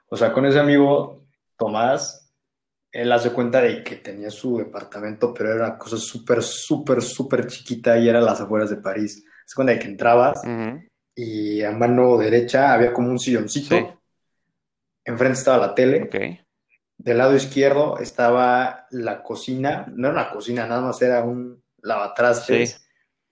[0.07, 1.25] O sea, con ese amigo
[1.57, 2.31] Tomás,
[2.91, 7.47] él hace cuenta de que tenía su departamento, pero era una cosa súper, súper, súper
[7.47, 9.23] chiquita y era a las afueras de París.
[9.45, 10.41] Se cuenta de que entrabas
[11.21, 13.99] y a mano derecha había como un sí, silloncito,
[15.03, 16.09] enfrente estaba la tele,
[16.97, 21.61] del lado izquierdo estaba la cocina, no era una cocina, nada más era un sí,
[21.81, 22.87] lavatrastes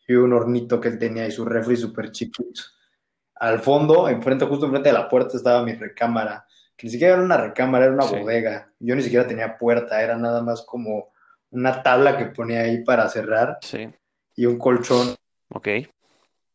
[0.06, 2.62] y un hornito que él tenía y su refri súper chiquito.
[3.36, 6.46] Al fondo, enfrente, justo enfrente de la puerta estaba mi recámara,
[6.76, 8.70] que ni siquiera era una recámara, era una sí, bodega.
[8.80, 11.14] Yo ni siquiera tenía puerta, era nada más como
[11.52, 13.88] una tabla que ponía ahí para cerrar sí,
[14.36, 15.16] y un colchón.
[15.50, 15.68] Ok.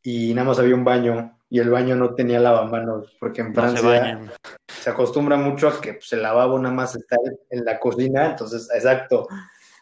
[0.03, 3.55] Y nada más había un baño y el baño no tenía lavamanos, porque en No
[3.55, 4.21] Francia
[4.67, 7.17] se acostumbra mucho a que pues, el lavabo nada más está
[7.51, 9.29] en la cocina, entonces, exacto.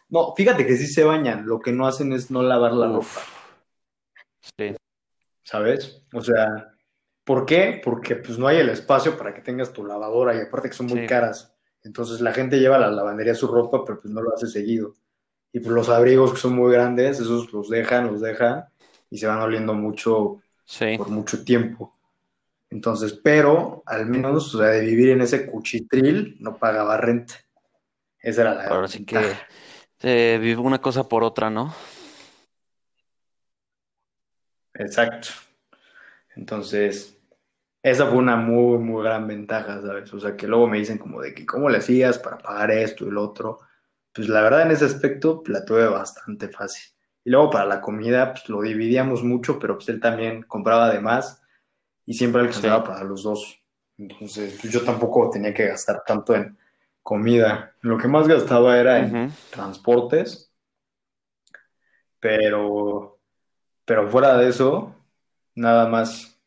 [0.09, 3.21] No, fíjate que sí se bañan, lo que no hacen es no lavar la ropa,
[4.57, 4.75] sí,
[5.43, 6.01] ¿sabes?
[6.13, 6.75] O sea,
[7.23, 7.81] ¿por qué?
[7.81, 10.87] Porque pues no hay el espacio para que tengas tu lavadora y aparte que son
[10.87, 11.55] muy sí, caras.
[11.83, 14.93] Entonces la gente lleva a la lavandería su ropa, pero pues no lo hace seguido.
[15.53, 18.70] Y pues los abrigos que son muy grandes, esos los dejan, los dejan
[19.11, 20.97] y se van oliendo mucho sí.
[20.97, 21.93] por mucho tiempo.
[22.71, 27.35] Entonces, pero al menos, o sea, de vivir en ese cuchitril, no pagaba renta.
[28.19, 29.19] Esa era la Ahora sí que
[30.01, 31.75] eh, vive una cosa por otra, ¿no?
[34.73, 35.29] Exacto.
[36.35, 37.17] Entonces,
[37.83, 40.13] esa fue una muy, muy gran ventaja, ¿sabes?
[40.13, 43.05] O sea, que luego me dicen como de que, ¿cómo le hacías para pagar esto
[43.05, 43.59] y lo otro?
[44.13, 46.93] Pues la verdad en ese aspecto la tuve bastante fácil.
[47.23, 50.99] Y luego para la comida, pues lo dividíamos mucho, pero pues él también compraba de
[50.99, 51.41] más
[52.05, 52.87] y siempre alcanzaba Sí.
[52.87, 53.61] para los dos.
[53.97, 56.57] Entonces, pues, yo tampoco tenía que gastar tanto en
[57.03, 57.75] comida.
[57.81, 60.51] Lo que más gastaba era en transportes,
[62.19, 63.19] pero,
[63.85, 64.95] pero fuera de eso,
[65.55, 66.39] nada más.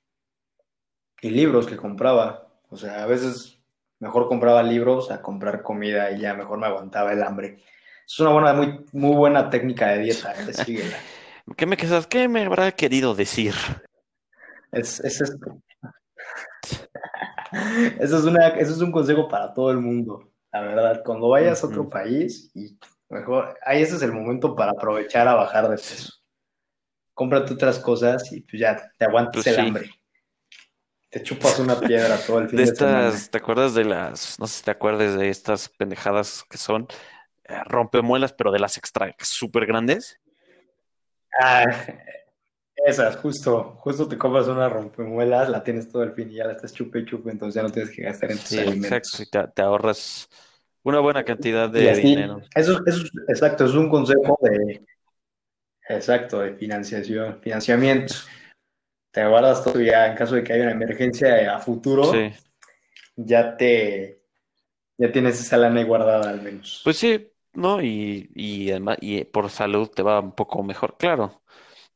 [1.21, 2.49] Y libros que compraba.
[2.71, 3.61] O sea, a veces,
[4.01, 7.63] mejor compraba libros a comprar comida y ya mejor me aguantaba el hambre.
[8.07, 10.53] Es una buena, muy, muy buena técnica de dieta, ¿eh?
[10.53, 10.99] síguela.
[11.57, 13.55] ¿Qué me, qué, qué me habrá querido decir?
[14.73, 15.37] Es, es, es-
[18.01, 21.03] Eso es, una, eso es un consejo para todo el mundo, la verdad.
[21.05, 22.77] Cuando vayas a otro país, y
[23.09, 26.13] mejor, ahí ese es el momento para aprovechar a bajar de peso.
[27.15, 29.61] Cómprate otras cosas y pues ya te aguantas Pues el sí.
[29.61, 29.91] hambre.
[31.11, 33.09] Te chupas una piedra todo el fin De de, semana.
[33.09, 36.89] estas, ¿te acuerdas de las, no sé si te acuerdas de estas pendejadas que son
[37.67, 40.19] rompemuelas, pero de las extra súper grandes?
[41.41, 41.65] Ah,
[42.77, 46.53] esas, justo, justo te compras una rompemuelas, la tienes todo el fin y ya la
[46.53, 49.21] estás chupe y chupe, entonces ya no tienes que gastar en tus Sí, alimentos.
[49.21, 50.29] exacto, y te, te ahorras
[50.83, 52.41] una buena cantidad de así, dinero.
[52.55, 54.85] eso, eso, es- exacto, es un consejo de,
[55.89, 58.15] exacto, de financiación, financiamiento.
[59.11, 62.33] Te guardas todo ya en caso de que haya una emergencia a futuro, Sí,
[63.17, 64.21] ya te,
[64.99, 66.81] ya tienes esa lana guardada al menos.
[66.85, 67.83] pues sí, ¿no?
[67.83, 71.43] Y, y además, y por salud te va un poco mejor, claro.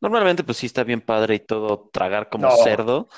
[0.01, 2.57] Normalmente, pues sí está bien padre y todo tragar como No.
[2.57, 3.09] cerdo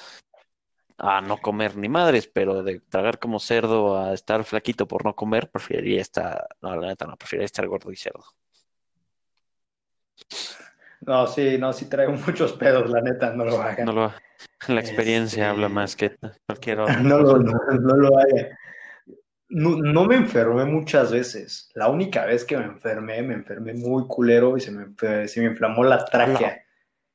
[0.98, 5.14] a no comer ni madres, pero de tragar como cerdo a estar flaquito por no
[5.14, 8.24] comer, preferiría estar, no, la neta no, preferiría estar gordo y cerdo.
[11.00, 13.86] No, sí, no, sí traigo muchos pedos, la neta, no lo hagan.
[13.86, 14.12] No lo,
[14.68, 18.58] la experiencia Este, habla más que cualquier otra No no, no lo haga.
[19.50, 21.70] No, no me enfermé muchas veces.
[21.74, 25.46] La única vez que me enfermé, me enfermé muy culero y se me, se me
[25.46, 26.64] inflamó la tráquea.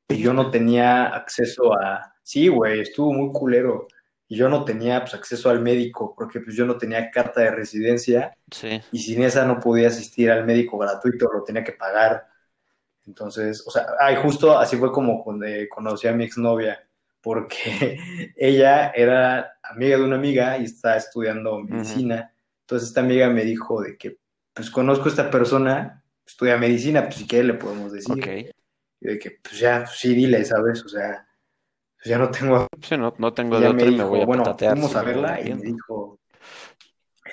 [0.09, 2.13] Y yo no tenía acceso a...
[2.21, 3.87] Sí, güey, estuvo muy culero.
[4.27, 7.51] Y yo no tenía pues, acceso al médico porque pues yo no tenía carta de
[7.51, 12.27] residencia Sí, y sin esa no podía asistir al médico gratuito, lo tenía que pagar.
[13.05, 16.84] Entonces, o sea, ay, justo así fue como cuando conocí a mi exnovia,
[17.25, 17.97] porque
[18.37, 22.31] ella era amiga de una amiga y está estudiando medicina.
[22.61, 24.19] Entonces, esta amiga me dijo de que,
[24.53, 28.53] pues conozco a esta persona, estudia medicina, pues si quiere le podemos decir.
[29.01, 30.85] Y de que, pues ya, pues, sí, dile, ¿sabes?
[30.85, 31.27] O sea,
[31.95, 34.09] pues ya no tengo Sí, no, no tengo de ella me otra y me dijo,
[34.09, 34.71] voy a bueno, patatear.
[34.73, 36.19] fuimos si a verla y me dijo,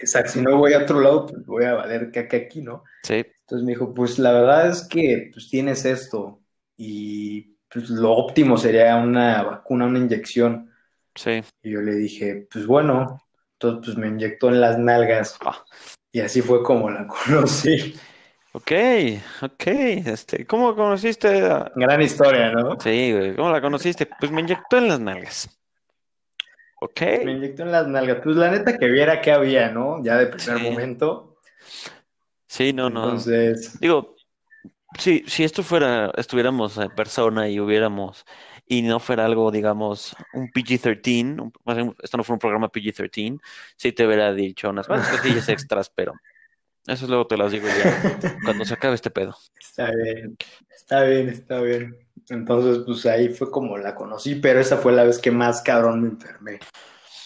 [0.00, 2.82] exacto, si no voy a otro lado, pues voy a valer caca aquí, ¿no?
[3.02, 6.40] Sí, Entonces me dijo, pues la verdad es que pues tienes esto
[6.78, 10.70] y pues lo óptimo sería una vacuna, una inyección.
[11.14, 11.42] sí.
[11.62, 13.22] Y yo le dije, pues bueno,
[13.54, 15.64] entonces pues me inyectó en las nalgas Ah,
[16.12, 17.94] y así fue como la conocí.
[18.52, 18.72] ok,
[19.42, 19.66] ok.
[19.66, 21.70] Este, ¿cómo conociste a...
[21.76, 22.78] Gran historia, ¿no?
[22.80, 24.06] Sí, güey, ¿cómo la conociste?
[24.20, 25.58] Pues me inyectó en las nalgas.
[26.80, 27.00] Ok.
[27.24, 28.18] Me inyectó en las nalgas.
[28.24, 30.02] Pues la neta que viera qué había, ¿no?
[30.02, 30.64] Ya de primer Sí.
[30.70, 31.36] momento.
[32.48, 33.04] Sí, no, no.
[33.04, 34.16] Entonces, Digo,
[34.98, 38.24] si, si esto fuera, estuviéramos en persona y hubiéramos,
[38.66, 42.68] y no fuera algo, digamos, un PG-13, un- más bien, esto no fue un programa
[42.70, 43.40] PG-13,
[43.76, 46.14] sí te hubiera dicho unas cosillas extras, pero
[46.86, 47.90] eso luego te las digo ya
[48.44, 49.36] cuando se acabe este pedo.
[49.58, 50.36] Está bien,
[50.74, 51.96] está bien, está bien.
[52.28, 56.02] Entonces, pues ahí fue como la conocí, pero esa fue la vez que más cabrón
[56.02, 56.60] me enfermé.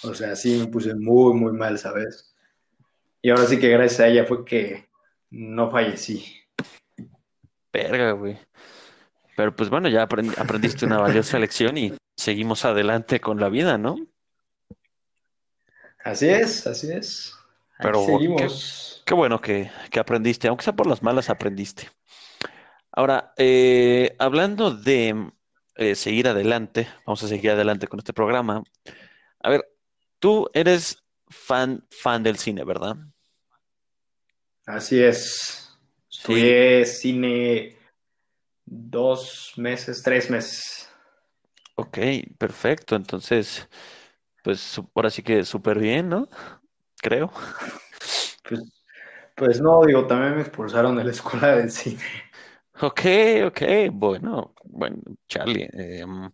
[0.04, 2.34] O sea, sí me puse muy, muy mal, ¿sabes?
[3.22, 4.88] Y ahora sí que gracias a ella fue que
[5.30, 6.24] no fallecí.
[7.76, 8.38] Verga, güey.
[9.36, 13.76] Pero pues bueno, ya aprend- aprendiste una valiosa lección y seguimos adelante con la vida,
[13.76, 13.96] ¿no?
[16.02, 17.34] Así es, así es.
[17.78, 19.02] Aquí Pero, seguimos.
[19.04, 21.90] Qué bueno que, que aprendiste, aunque sea por las malas, aprendiste.
[22.92, 25.30] Ahora, eh, hablando de
[25.74, 28.62] eh, seguir adelante, vamos a seguir adelante con este programa.
[29.42, 29.68] A ver,
[30.18, 32.96] tú eres fan, fan del cine, ¿verdad?
[34.64, 35.65] Así es.
[36.26, 37.78] Estudié cine
[38.64, 40.90] dos meses, tres meses.
[41.76, 41.98] Ok,
[42.36, 42.96] perfecto.
[42.96, 43.68] Entonces,
[44.42, 46.28] pues ahora sí que súper bien, ¿no?
[47.00, 47.30] Creo.
[48.42, 48.60] Pues,
[49.36, 52.02] pues no, digo, también me expulsaron de la escuela del cine.
[52.80, 53.00] Ok,
[53.46, 53.62] ok,
[53.92, 56.30] bueno, bueno, Charlie, em,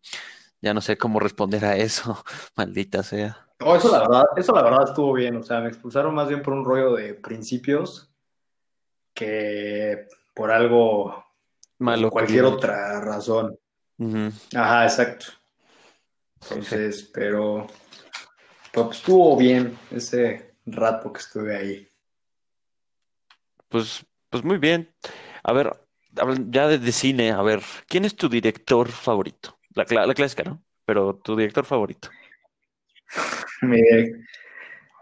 [0.62, 2.24] ya no sé cómo responder a eso,
[2.56, 3.46] maldita sea.
[3.60, 5.36] No, eso la verdad, eso la verdad estuvo bien.
[5.36, 8.11] O sea, me expulsaron más bien por un rollo de principios
[9.14, 11.24] que por algo,
[11.78, 12.10] Malo.
[12.10, 13.58] cualquier otra razón.
[14.54, 15.26] Ajá, exacto.
[16.42, 17.66] Entonces, pero,
[18.72, 21.88] pero pues, estuvo bien ese rato que estuve ahí.
[23.68, 24.92] Pues, pues muy bien.
[25.44, 25.72] A ver,
[26.48, 29.58] ya de, de cine, a ver, ¿quién es tu director favorito?
[29.74, 30.62] La, la clásica, ¿no?
[30.84, 32.10] Pero tu director favorito.
[33.62, 34.26] Me-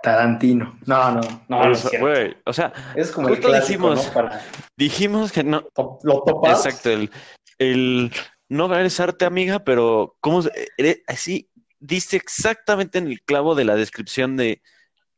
[0.03, 0.79] Tarantino.
[0.87, 4.07] No, no, no, no O es sea, güey, o sea, Es como el clásico, dijimos-
[4.07, 4.13] ¿no?
[4.13, 4.43] Para,
[4.77, 5.65] dijimos que no,
[6.03, 6.65] ¿lo topas?
[6.67, 7.11] exacto, el,
[7.59, 8.13] el
[8.49, 10.43] no eres arte, amiga, pero ¿cómo
[10.79, 14.61] eres- así dice exactamente en el clavo de la descripción de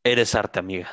[0.05, 0.91] Eres arte, amiga.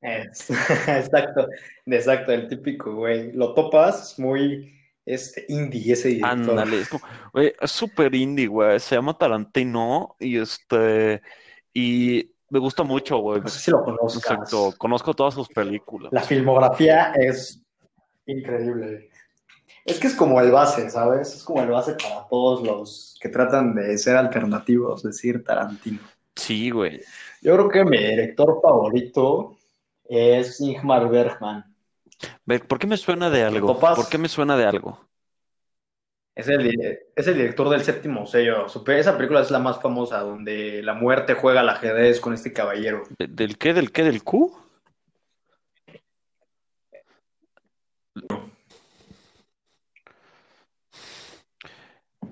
[0.00, 0.48] Es-
[0.88, 1.48] exacto,
[1.86, 3.32] exacto, el típico, güey.
[3.32, 4.72] Lo topas, es muy
[5.04, 6.50] este, indie ese director.
[6.50, 8.78] Ándale, es como, güey, es súper indie, güey.
[8.78, 11.22] Se llama Tarantino y este,
[11.74, 13.40] y me gusta mucho, güey.
[13.40, 14.16] No sé si lo conozcas.
[14.16, 16.12] Exacto, conozco todas sus películas.
[16.12, 17.62] La filmografía es
[18.26, 19.08] increíble.
[19.86, 21.34] Es que es como el base, ¿sabes?
[21.34, 26.00] Es como el base para todos los que tratan de ser alternativos, decir Tarantino.
[26.36, 27.00] Sí, güey.
[27.40, 29.56] Yo creo que mi director favorito
[30.04, 31.74] es Ingmar Bergman.
[32.68, 33.78] ¿Por qué me suena de algo?
[33.78, 35.00] ¿Por qué me suena de algo?
[36.34, 38.66] Es el, es el director del séptimo sello.
[38.66, 43.02] Esa película es la más famosa, donde la muerte juega al ajedrez con este caballero.
[43.18, 43.74] ¿De- ¿Del qué?
[43.74, 44.02] ¿Del qué?
[44.02, 44.58] ¿Del Q?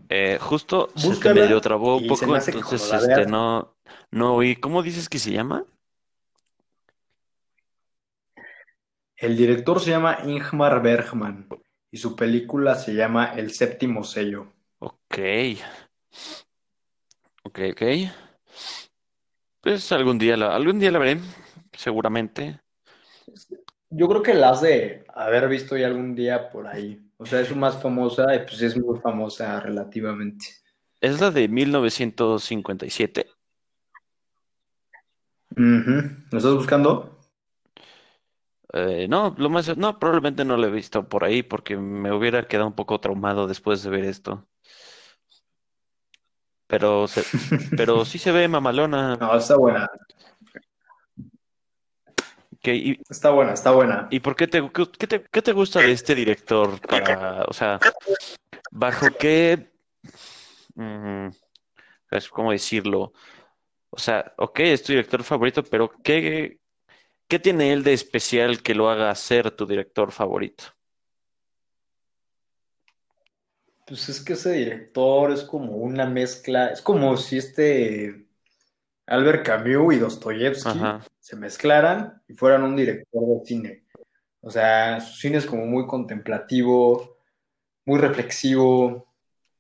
[0.09, 3.77] Eh, justo se te Búscala medio trabó un se poco, me entonces este no,
[4.11, 4.57] no oí.
[4.57, 5.65] ¿Cómo dices que se llama?
[9.17, 11.47] El director se llama Ingmar Bergman
[11.91, 14.53] y su película se llama El séptimo sello.
[14.79, 15.19] Ok.
[17.43, 17.83] Ok, ok.
[19.61, 21.21] Pues algún día la, algún día la veré,
[21.73, 22.61] seguramente.
[23.91, 27.01] Yo creo que la has de haber visto ya algún día por ahí.
[27.19, 30.47] O sea, es su más famosa y pues es muy famosa relativamente.
[31.01, 33.27] Es la de 1957.
[35.51, 36.11] Ujú.
[36.31, 37.10] ¿Lo estás buscando?
[38.73, 42.47] Eh, no, lo más, no, probablemente no la he visto por ahí porque me hubiera
[42.47, 44.47] quedado un poco traumado después de ver esto.
[46.69, 47.25] Pero, se-
[47.77, 49.17] pero sí se ve mamalona.
[49.21, 49.91] No, está buena.
[52.53, 54.07] Ok, ¿Y, Está buena, está buena.
[54.11, 57.81] y por qué te, qué te, qué te gusta de este director para, o sea,
[58.71, 59.73] bajo qué,
[60.75, 61.29] mm,
[62.31, 63.13] cómo decirlo?
[63.89, 66.60] O sea, ok, es tu director favorito, pero ¿qué,
[67.31, 70.65] qué tiene él de especial que lo haga ser tu director favorito?
[73.87, 78.27] Pues es que ese director es como una mezcla, es como si este
[79.07, 81.01] Albert Camus y Dostoyevsky Ajá.
[81.19, 83.85] se mezclaran y fueran un director de cine.
[84.41, 87.19] O sea, su cine es como muy contemplativo,
[87.85, 89.07] muy reflexivo,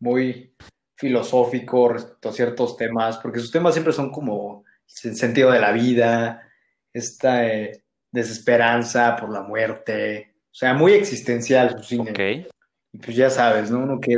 [0.00, 0.54] muy
[0.96, 4.64] filosófico respecto a ciertos temas, porque sus temas siempre son como
[5.04, 6.49] el sentido de la vida,
[6.92, 12.10] esta eh, desesperanza por la muerte, o sea, muy existencial su cine.
[12.10, 12.52] Ok.
[12.92, 13.78] Y pues ya sabes, ¿no?
[13.80, 14.16] Uno que,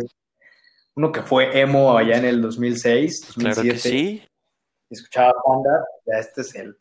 [0.95, 4.23] uno que fue emo allá en el 2006, Claro que 2007, sí.
[4.89, 6.77] escuchaba Panda, ya este es el,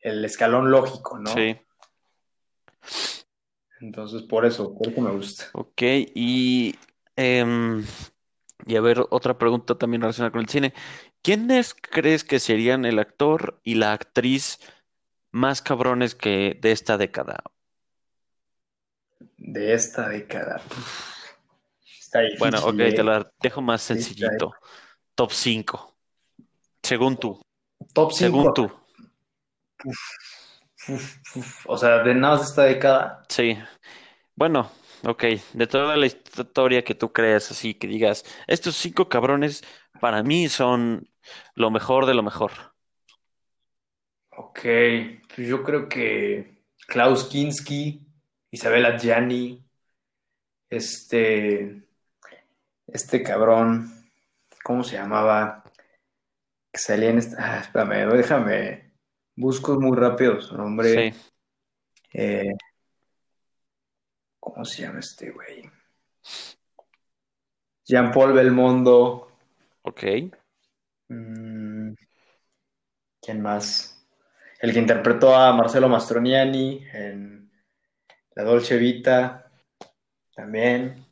[0.00, 1.32] el escalón lógico, ¿no?
[1.32, 1.56] Sí.
[3.80, 5.46] Entonces, por eso, por eso me gusta.
[5.54, 5.82] Ok,
[6.14, 6.74] y,
[7.16, 7.84] em,
[8.66, 10.74] y a ver, otra pregunta también relacionada con el cine.
[11.22, 14.58] ¿Quiénes crees que serían el actor y la actriz
[15.32, 17.42] más cabrones que de esta década?
[19.36, 20.60] De esta década.
[22.00, 22.92] Está difícil, Bueno, ok, ¿eh?
[22.92, 24.52] te la dejo más sencillito.
[25.14, 25.96] Top 5.
[26.82, 27.40] Según tú.
[27.92, 28.14] Top 5.
[28.14, 28.70] Según tú.
[31.66, 33.22] O sea, de nada de esta década.
[33.28, 33.56] Sí.
[34.34, 34.70] Bueno,
[35.04, 35.24] ok.
[35.52, 39.62] De toda la historia que tú creas, así que digas, estos cinco cabrones
[40.00, 41.08] para mí son
[41.54, 42.69] lo mejor de lo mejor.
[44.42, 44.60] Ok,
[45.34, 48.06] pues yo creo que Klaus Kinski,
[48.50, 49.62] Isabella Gianni,
[50.70, 51.82] este,
[52.86, 54.10] este cabrón,
[54.64, 55.62] ¿cómo se llamaba?
[56.72, 58.94] Que salía en esta, ah, espérame, déjame,
[59.36, 61.12] busco muy rápido su nombre.
[61.12, 61.20] Sí.
[62.14, 62.54] Eh,
[64.38, 65.70] ¿cómo se llama este güey?
[67.84, 69.36] Jean-Paul Belmondo.
[69.82, 70.02] Ok.
[71.08, 71.92] Mm,
[73.20, 73.99] ¿quién más?
[74.60, 77.50] El que interpretó a Marcelo Mastroniani en
[78.34, 79.50] La Dolce Vita,
[80.34, 81.06] también.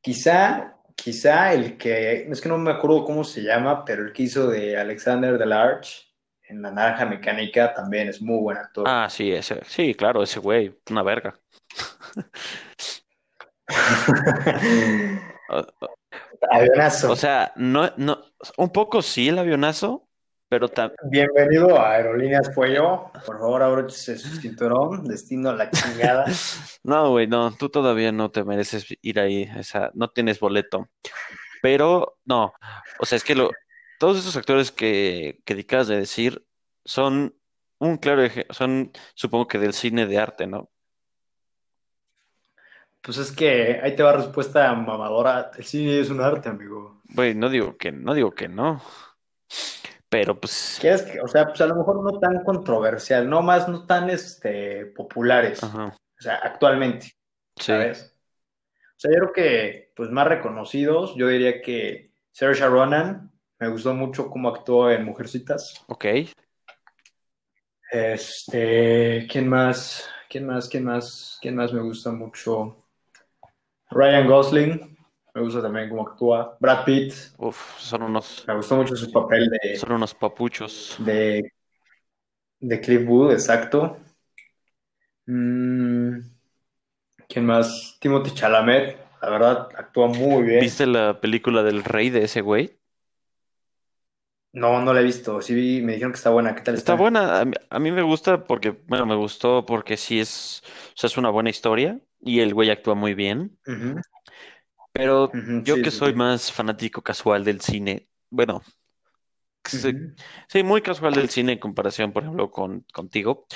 [0.00, 4.24] Quizá, quizá el que, es que no me acuerdo cómo se llama, pero el que
[4.24, 8.84] hizo de Alexander Delarge en La Naranja Mecánica también es muy buen actor.
[8.86, 11.34] Ah, sí, ese, sí, claro, ese güey, una verga.
[16.50, 17.10] Avionazo.
[17.12, 18.20] o sea, no, no,
[18.56, 20.03] un poco sí el avionazo,
[20.54, 20.70] pero
[21.10, 23.10] Bienvenido a Aerolíneas Fuego.
[23.26, 25.02] Por favor, abróchese su cinturón.
[25.02, 26.26] Destino a la chingada.
[26.84, 30.88] no, güey, no, tú todavía no te mereces ir ahí, esa, no tienes boleto.
[31.60, 32.52] Pero, no,
[33.00, 33.50] o sea, es que lo,
[33.98, 36.46] todos esos actores que, que acabas de decir
[36.84, 37.34] son
[37.78, 40.70] un claro ejemplo, son, supongo que del cine de arte, ¿no?
[43.00, 45.50] Pues es que ahí te va respuesta mamadora.
[45.58, 47.02] El cine es un arte, amigo.
[47.08, 48.80] Güey, no digo que, no digo que no.
[50.14, 50.78] Pero pues.
[50.80, 54.10] ¿Quieres que, o sea, pues a lo mejor no tan controversial, no más, no tan
[54.10, 55.86] este, populares, Ajá.
[55.86, 57.06] o sea, actualmente,
[57.56, 57.66] Sí.
[57.72, 58.14] ¿sabes?
[58.90, 63.92] O sea, yo creo que, pues más reconocidos, yo diría que Saoirse Ronan, me gustó
[63.92, 65.84] mucho cómo actuó en Mujercitas.
[65.88, 66.04] Ok.
[67.90, 70.08] Este, ¿quién más?
[70.28, 70.68] ¿Quién más?
[70.68, 71.38] ¿Quién más?
[71.42, 72.84] ¿Quién más me gusta mucho?
[73.90, 74.93] Ryan Gosling,
[75.34, 76.56] me gusta también cómo actúa.
[76.60, 78.44] Brad Pitt, Uf, son unos.
[78.46, 80.98] me gustó mucho su papel de, Son unos papuchos.
[80.98, 81.52] de,
[82.60, 83.96] de Cliff Booth, exacto.
[85.28, 86.20] Mm,
[87.28, 87.98] ¿quién más?
[88.00, 90.66] Timothy Chalamet, la verdad, actúa muy bien.
[90.66, 92.78] ¿Viste la película del rey de ese güey?
[94.62, 96.94] No, no la he visto, sí vi, me dijeron que está buena, ¿qué tal Está
[96.94, 96.94] está?
[96.94, 100.62] buena, a mí, a mí me gusta porque, bueno, me gustó porque sí es,
[100.94, 104.00] o sea, es una buena historia y el güey actúa muy bien, Ujú,
[104.94, 106.14] pero yo sí, que sí, soy sí.
[106.14, 108.62] más fanático casual del cine, bueno,
[109.64, 110.16] sí, Ujú,
[110.48, 113.46] sí, muy casual del cine en comparación, por ejemplo, con contigo,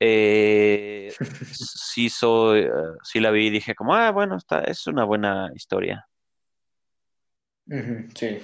[0.00, 1.16] eh,
[1.50, 2.70] sí soy, eh,
[3.04, 6.08] sí la vi y dije como, ah, bueno, está, es una buena historia,
[8.18, 8.38] sí,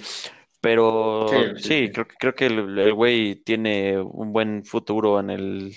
[0.61, 5.75] pero sí, creo que creo que el el güey tiene un buen futuro en el,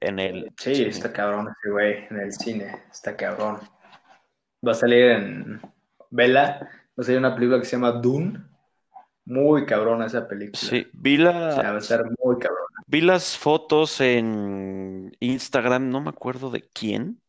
[0.00, 0.82] en el Sí, cine.
[0.82, 3.60] está cabrón ese güey en el cine, está cabrón.
[4.66, 5.60] Va a salir en
[6.10, 8.40] Vela, va a salir una película que se llama Dune,
[9.24, 10.58] muy cabrona esa película.
[10.58, 12.66] Sí, vi O sea, la, va a ser muy cabrón.
[12.86, 17.20] vi las fotos en Instagram, no me acuerdo de quién,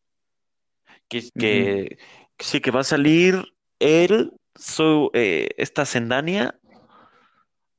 [1.07, 1.97] que, que,
[2.37, 3.43] sí que va a salir
[3.79, 6.59] él, su, eh, esta Zendaya,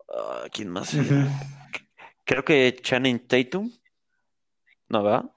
[0.09, 0.95] ah, ¿quién más.
[2.25, 3.73] Creo que Channing Tatum,
[4.89, 5.31] ¿no va?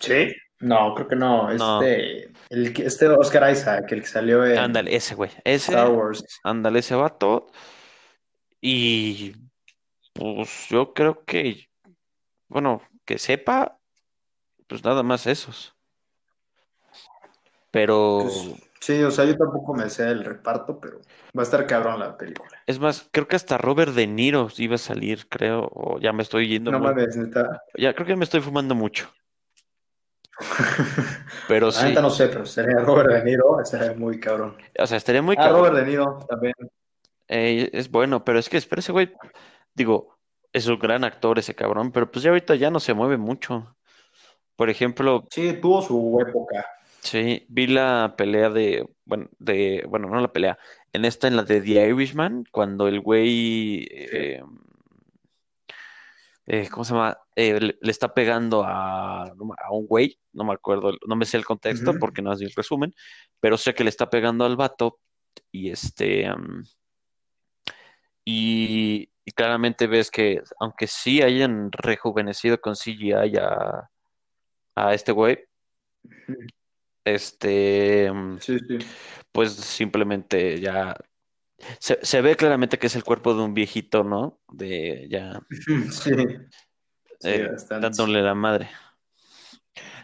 [0.00, 0.32] ¿Sí?
[0.58, 1.50] No, creo que no.
[1.54, 5.44] No, Este, el, que- este Oscar Isaac, el que salió ándale, en ese güey, Star
[5.44, 6.24] ese, Wars.
[6.44, 7.46] ándale, ese vato,
[8.60, 9.34] y
[10.12, 11.68] pues yo creo que,
[12.48, 13.78] bueno, que sepa,
[14.66, 15.74] pues nada más esos,
[17.70, 18.18] pero...
[18.22, 21.00] Pues sí, o sea, yo tampoco me sé el reparto, pero
[21.36, 22.50] va a estar cabrón la película.
[22.66, 26.22] Es más, creo que hasta Robert De Niro iba a salir, creo, o ya me
[26.22, 27.62] estoy yendo No muy, mames, neta.
[27.78, 29.08] ya creo que me estoy fumando mucho,
[31.50, 34.56] pero La neta sí, no sé, pero sería Robert De Niro, estaría muy cabrón.
[34.78, 36.54] o sea, estaría muy Ah, Robert cabrón, De Niro también.
[37.28, 39.12] Eh, es bueno, pero es que espera ese güey,
[39.74, 40.16] digo,
[40.52, 43.76] es un gran actor ese cabrón, pero pues ya ahorita ya no se mueve mucho.
[44.56, 46.64] Por ejemplo, Sí, tuvo su época.
[47.00, 50.58] sí, vi la pelea de, bueno, de, bueno, no la pelea,
[50.92, 53.88] en esta, en la de The Irishman, cuando el güey, Sí.
[54.12, 54.42] eh,
[56.46, 57.18] eh, ¿cómo se llama?
[57.42, 61.38] Eh, le, le está pegando a, a un güey, no me acuerdo, no me sé
[61.38, 62.92] el contexto porque no es el resumen,
[63.40, 64.98] pero sé que le está pegando al vato
[65.50, 66.66] y este, am,
[68.26, 73.90] y, y claramente ves que aunque sí hayan rejuvenecido con CGI a,
[74.74, 75.38] a este güey,
[77.06, 78.78] este, am, Sí, sí.
[79.32, 80.94] pues simplemente ya
[81.78, 84.40] se, se ve claramente que es el cuerpo de un viejito, ¿no?
[84.52, 85.40] De ya
[85.90, 86.10] sí,
[87.22, 88.70] eh, dándole la madre.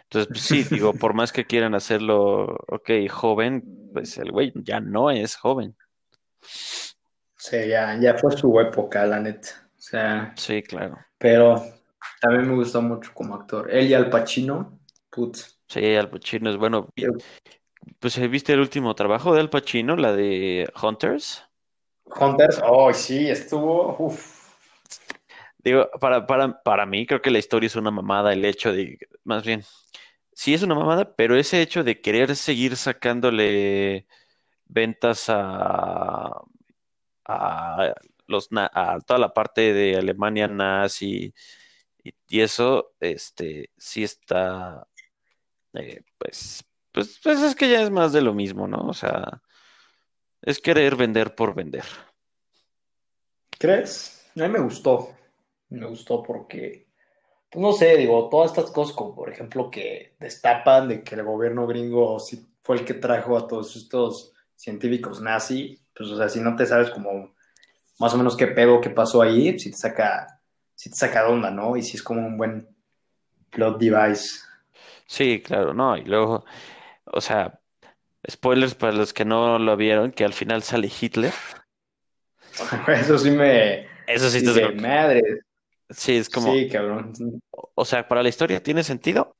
[0.03, 4.79] Entonces, pues sí, digo, por más que quieran hacerlo, ok, joven, pues el güey ya
[4.79, 5.75] no es joven.
[6.41, 9.69] Sí, ya, ya fue su época, la neta.
[9.77, 10.97] O sea, Sí, claro.
[11.17, 11.63] pero
[12.21, 13.69] también me gustó mucho como actor.
[13.69, 15.59] Él y Al Pacino, putz.
[15.67, 16.87] Sí, Al Pacino es bueno.
[17.99, 21.43] Pues, eh, ¿viste el último trabajo de Al Pacino, la de Hunters?
[22.05, 24.36] Hunters, oh, sí, estuvo, uf.
[25.67, 28.97] Digo, para, para, para mí creo que la historia es una mamada, el hecho de,
[29.25, 29.65] más bien,
[30.31, 34.07] sí es una mamada, pero ese hecho de querer seguir sacándole
[34.63, 36.41] ventas a,
[37.25, 37.93] a
[38.27, 41.33] los a toda la parte de Alemania nazi
[42.01, 44.87] y, y eso, este, sí está,
[45.73, 46.63] eh, pues,
[46.93, 48.87] pues, pues es que ya es más de lo mismo, ¿no?
[48.87, 49.41] O sea,
[50.41, 51.83] es querer vender por vender.
[53.59, 54.31] ¿Crees?
[54.37, 55.17] A mí me gustó.
[55.69, 56.87] Me gustó porque,
[57.49, 61.23] pues no sé, digo, todas estas cosas, como por ejemplo que destapan de que el
[61.23, 66.29] gobierno gringo sí fue el que trajo a todos estos científicos nazi, pues o sea,
[66.29, 67.33] si no te sabes como
[67.99, 70.41] más o menos qué pedo, qué pasó ahí, si te saca,
[70.75, 71.75] si te saca de onda, ¿no?
[71.77, 72.67] Y si es como un buen
[73.49, 74.39] plot device.
[75.07, 76.43] Sí, claro, no, y luego,
[77.05, 77.59] o sea,
[78.29, 81.33] spoilers para los que no lo vieron, que al final sale Hitler.
[82.87, 85.21] Eso sí me Eso sí, como- madre,
[85.89, 87.13] sí, es como, sí, cabrón.
[87.75, 89.35] o sea, para la historia tiene sentido,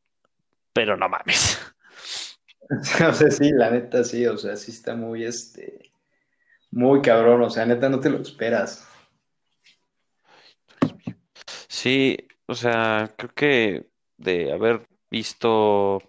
[0.73, 1.59] pero no mames.
[2.69, 5.79] O sea, sí, la neta sí, o sea, sí está muy, este,
[6.71, 8.87] muy cabrón, o sea, neta no te lo esperas.
[11.69, 12.17] Sí,
[12.47, 16.01] o sea, creo que de haber visto, o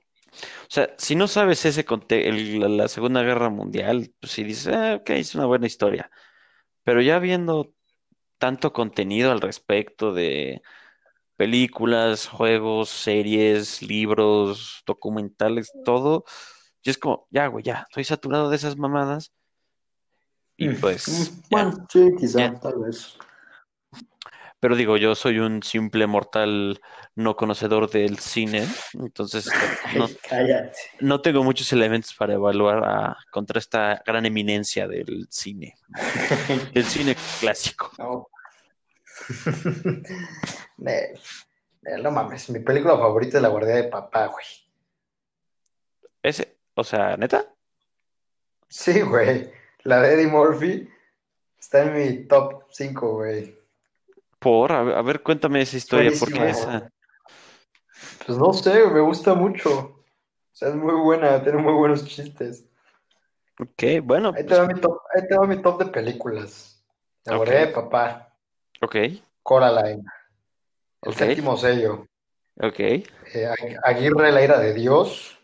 [0.69, 4.69] sea, si no sabes ese conte el- la la Segunda Guerra Mundial, pues si dices,
[4.75, 6.11] ah, ok, es una buena historia,
[6.85, 7.75] pero ya viendo
[8.39, 10.63] tanto contenido al respecto de
[11.37, 16.25] películas, juegos, series, libros, documentales, todo,
[16.83, 19.33] y es como, ya, güey, ya, estoy saturado de esas mamadas
[20.57, 22.17] y pues ya, Bueno, sí, ya.
[22.19, 23.17] quizá, tal vez.
[24.61, 26.81] Pero digo, yo soy un simple mortal
[27.15, 30.49] no conocedor del cine, entonces este, no, Ay,
[31.01, 35.75] no tengo muchos elementos para evaluar a- contra esta gran eminencia del cine,
[36.75, 37.93] del cine clásico.
[37.99, 38.29] No.
[42.03, 44.45] No mames, mi película favorita es La Guardia de Papá, güey.
[46.23, 47.47] Ese, o sea, neta,
[48.69, 49.51] Sí, güey.
[49.85, 50.89] La de Eddie Murphy
[51.59, 53.58] está en mi top 5, güey.
[54.39, 56.91] Por, a ver, cuéntame esa Es historia, ¿por qué esa?
[58.27, 59.71] Pues no sé, me gusta mucho.
[59.71, 60.05] O
[60.53, 62.65] sea, es muy buena, tiene muy buenos chistes.
[63.61, 66.85] Ok, bueno, Ahí te pues, va mi top, ahí te va mi top de películas.
[67.25, 68.37] La ok, Guardia de Papá,
[68.81, 68.97] ok,
[69.43, 70.05] Coraline,
[71.03, 72.07] El Séptimo Sello,
[72.61, 75.39] ok, eh, Ag- Aguirre, la ira de Dios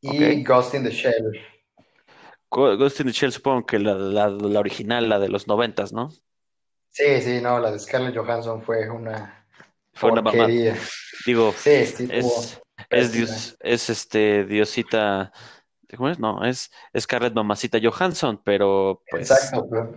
[0.00, 0.42] y.
[0.42, 1.32] Ghost in the Shell.
[2.50, 6.10] Ghost in the Shell, supongo que la, la, la original, la de los noventas, ¿no?
[6.92, 9.46] Sí, sí, no, la de Scarlett Johansson fue una
[9.94, 10.76] Fue una porquería.
[11.26, 13.12] Digo, Sí, sí, es, es.
[13.12, 15.32] Dios, es este Diosita,
[15.96, 16.18] ¿cómo es?
[16.18, 19.94] No, es Scarlett Mamacita Johansson, pero pues, Exacto, pero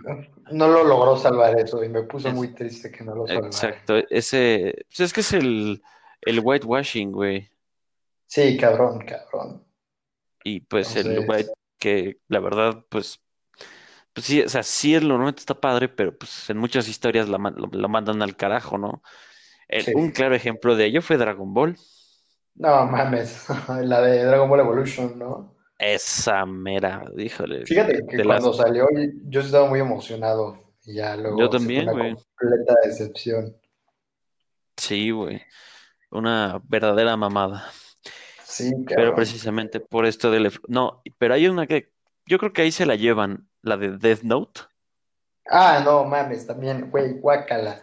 [0.52, 3.46] no lo logró salvar eso y me puso es, muy triste que no lo salvara.
[3.48, 5.82] exacto, ese, pues es que es el,
[6.22, 7.50] el whitewashing, güey,
[8.26, 9.64] Sí, cabrón, cabrón.
[10.44, 13.20] y pues el white, que la verdad, pues,
[14.16, 17.38] pues sí, o sea, sí, el normalmente está padre, pero pues en muchas historias la,
[17.38, 19.02] lo, lo mandan al carajo, ¿no?
[19.68, 21.78] El- un claro ejemplo de ello fue Dragon Ball.
[22.64, 23.46] No mames,
[23.92, 25.54] la de Dragon Ball Evolution, ¿no?
[25.78, 28.26] Esa mera, híjole, Fíjate que las...
[28.28, 28.86] cuando salió
[29.24, 32.16] yo estaba muy emocionado y ya Yo luego fue también, una güey.
[32.38, 33.56] completa decepción.
[34.76, 35.42] Sí, güey.
[36.10, 37.70] Una verdadera mamada.
[38.42, 39.14] Sí, Pero cabrón.
[39.14, 40.52] precisamente por esto del...
[40.68, 41.92] No, pero hay una que...
[42.26, 44.60] Yo creo que ahí se la llevan, la de Death Note.
[45.48, 47.80] Ah, no mames, también, güey, guácala.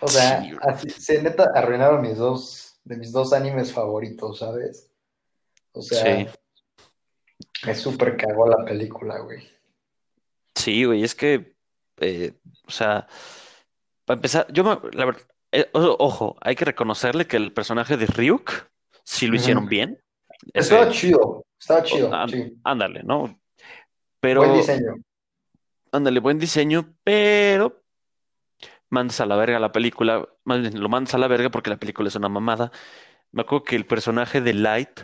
[0.00, 4.90] O sea, Sí, así, se neta arruinaron mis dos, de mis dos animes favoritos, ¿sabes?
[5.72, 6.32] O Sí, sea,
[7.66, 9.46] me súper cagó la película, güey.
[10.54, 11.02] sí, güey.
[11.04, 11.54] Es que...
[11.98, 12.32] eh,
[12.66, 13.06] o sea,
[14.04, 14.78] para empezar, yo me...
[14.92, 15.22] La verdad...
[15.52, 18.50] eh, ojo, hay que reconocerle que el personaje de Ryuk
[19.04, 19.98] sí lo hicieron bien.
[20.54, 20.92] Estaba Ese...
[20.92, 22.56] chido, estaba chido, án- sí.
[22.64, 23.02] ándale,
[24.22, 24.40] ¿no?
[24.40, 24.56] Buen Pero...
[24.56, 24.94] diseño.
[25.90, 27.82] Ándale, buen diseño, pero
[28.90, 31.78] mandas a la verga la película, más bien lo mandas a la verga porque la
[31.78, 32.70] película es una mamada.
[33.32, 35.00] Me acuerdo que el personaje de Light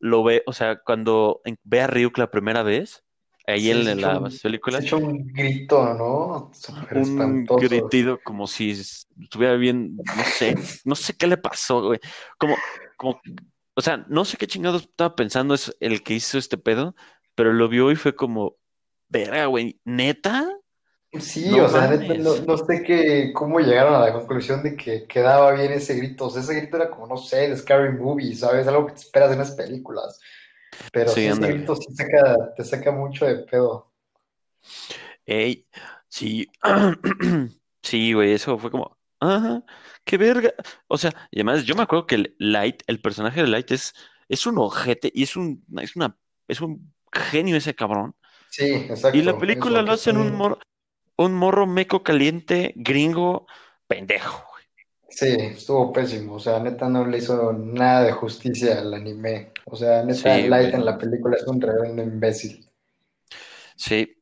[0.00, 3.04] lo ve, o sea, cuando ve a Ryuk la primera vez,
[3.46, 6.50] ahí Sí, en la un, se película, echó un grito, ¿no?
[6.52, 7.60] Súper un espantoso.
[7.68, 12.00] gritido como si estuviera bien, no sé, no sé qué le pasó, güey.
[12.38, 12.56] Como,
[12.96, 13.20] como,
[13.74, 16.96] o sea, no sé qué chingados estaba pensando es el que hizo este pedo,
[17.34, 18.56] pero lo vio y fue como,
[19.08, 20.48] verga, güey, ¿neta?
[21.20, 24.74] Sí, No o sea, neta, no, no sé qué, cómo llegaron a la conclusión de
[24.76, 26.26] que quedaba bien ese grito.
[26.26, 28.66] O sea, ese grito era como, no sé, de Scary Movie, ¿sabes?
[28.66, 30.18] Algo que te esperas en las películas.
[30.90, 33.92] Pero Sí, sí, ese grito sí saca, te saca mucho de pedo.
[35.26, 35.66] Ey,
[36.08, 36.46] sí,
[37.82, 39.62] sí, güey, eso fue como, ajá,
[40.04, 40.54] qué verga.
[40.88, 43.94] O sea, y además yo me acuerdo que el Light, el personaje de Light es,
[44.28, 46.16] es un ojete y es un, es una,
[46.48, 48.14] es un genio ese cabrón.
[48.50, 50.58] Sí, Y la exacto, película lo hacen un morro,
[51.16, 53.46] un morro meco caliente, gringo,
[53.86, 54.64] pendejo, güey.
[55.08, 56.34] sí, estuvo pésimo.
[56.34, 59.52] O sea, neta no le hizo nada de justicia al anime.
[59.66, 62.66] O sea, neta, Sí, Light güey, en la película es un reverendo imbécil.
[63.76, 64.16] sí.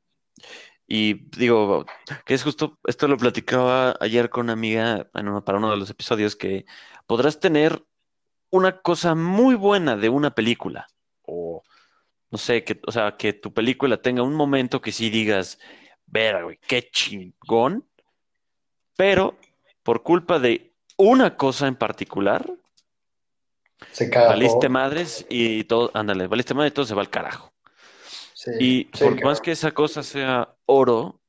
[0.86, 1.86] Y digo,
[2.26, 5.76] que es justo, esto lo platicaba ayer con una amiga en uno- para uno de
[5.76, 6.66] los episodios, que
[7.06, 7.84] podrás tener
[8.50, 10.88] una cosa muy buena de una película,
[11.22, 11.62] o
[12.30, 15.58] no sé, que, o sea, que tu película tenga un momento que sí digas,
[16.06, 17.86] ver, güey, qué chingón,
[18.96, 19.36] pero
[19.82, 22.50] por culpa de una cosa en particular,
[23.90, 27.52] Se caga valiste madres y todo, ándale, valiste madres y todo se va al carajo.
[28.34, 31.20] Sí, Y sí, por más que esa cosa sea oro,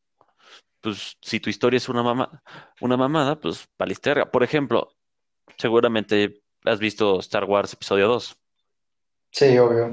[0.82, 2.43] pues si tu historia es una mama,
[2.80, 4.32] una mamada, pues valiste verga.
[4.32, 4.93] Por ejemplo,
[5.58, 8.38] seguramente has visto Star Wars Episodio 2.
[9.32, 9.91] Sí, obvio.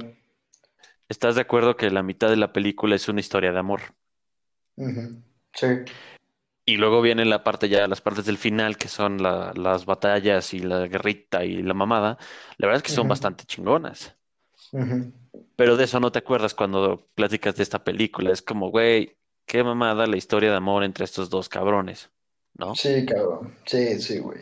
[1.09, 3.81] ¿Estás de acuerdo que la mitad de la película es una historia de amor?
[5.55, 5.67] Sí.
[6.67, 10.53] Y luego viene la parte ya, las partes del final, que son la- las batallas
[10.53, 12.19] y la guerrita y la mamada.
[12.59, 14.15] La verdad es que son bastante chingonas.
[15.57, 18.31] Pero de eso no te acuerdas cuando platicas de esta película.
[18.33, 22.11] Es como, güey, qué mamada la historia de amor entre estos dos cabrones,
[22.55, 22.75] ¿no?
[22.75, 23.57] Sí, cabrón.
[23.65, 24.41] Sí, sí, güey.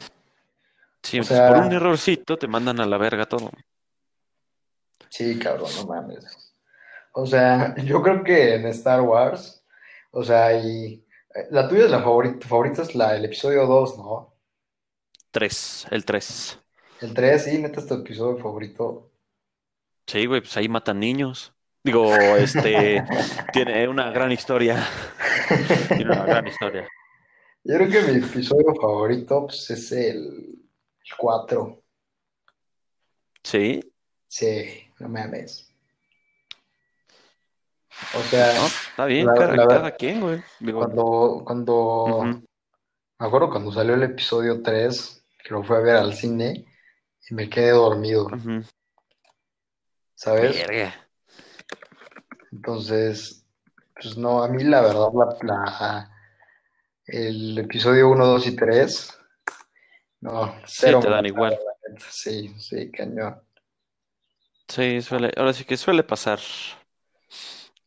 [1.03, 3.51] Sí, O pues por un sea, errorcito te mandan a la verga todo.
[5.09, 6.46] sí, cabrón, no mames.
[7.19, 9.65] O sea, yo creo que en Star Wars,
[10.11, 11.03] o sea, y
[11.35, 14.35] eh, la tuya es la favorita, tu favorita es la, el episodio 2, ¿no?
[15.31, 16.59] Tres, el tres.
[17.01, 19.11] El 3, sí, neta es tu episodio favorito.
[20.07, 21.53] Sí, güey, pues ahí matan niños.
[21.83, 23.03] Digo, este,
[23.53, 24.87] tiene una gran historia.
[25.89, 26.89] Tiene una gran historia.
[27.65, 31.83] Yo creo que mi episodio favorito pues, es el, el 4.
[33.43, 33.81] Sí,
[34.29, 35.66] Sí, no mames.
[38.15, 40.43] O sea, no, está bien, la, cada, la cada quien, güey.
[40.61, 42.25] Digo, cuando, cuando, ujú,
[43.19, 46.67] me acuerdo cuando salió el episodio 3, que lo fui a ver al cine
[47.29, 48.63] y me quedé dormido, ujú.
[50.15, 50.57] ¿sabes?
[50.57, 50.95] Verga.
[52.53, 53.45] Entonces,
[53.95, 56.11] pues no, a mí la verdad, la, la-
[57.07, 59.17] el episodio 1, 2 y 3,
[60.21, 61.59] no, Sí, cero te me dan gustaron, igual.
[62.11, 63.41] Sí, sí, cañón.
[64.69, 66.41] Sí, suele, ahora sí que suele pasar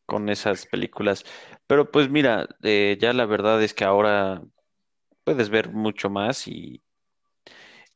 [0.10, 1.24] con esas películas.
[1.68, 4.44] Pero pues mira, eh, ya la verdad es que ahora
[5.26, 6.84] puedes ver mucho más y,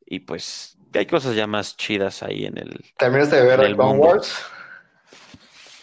[0.05, 4.07] y pues hay cosas ya más chidas ahí en el, ¿Terminaste de ver el mundo.
[4.09, 4.45] Wars?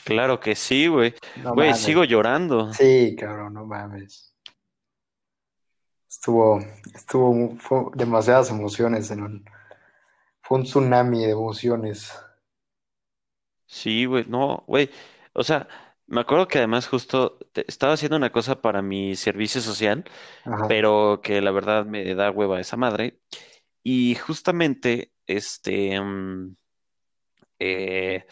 [0.05, 1.15] Claro que sí, güey.
[1.35, 1.81] No Güey, mames.
[1.83, 2.73] sigo llorando.
[2.73, 4.35] Sí, cabrón, no mames.
[6.09, 6.61] Estuvo,
[6.95, 9.45] estuvo, fue demasiadas emociones en un,
[10.43, 12.13] fue un tsunami de emociones.
[13.67, 14.91] Sí, güey, no, güey.
[15.33, 15.69] O sea,
[16.11, 20.05] me acuerdo que además justo te- estaba haciendo una cosa para mi servicio social,
[20.45, 20.69] Ajá.
[20.69, 23.21] pero que la verdad me da hueva esa madre.
[23.85, 26.57] Y justamente, este, mm,
[27.59, 28.25] eh,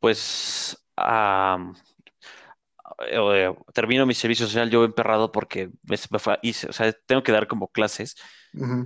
[0.00, 1.72] pues, ah,
[3.10, 7.22] eh, termino mi servicio social yo emperrado porque me, me fue- hice- o sea, tengo
[7.22, 8.16] que dar como clases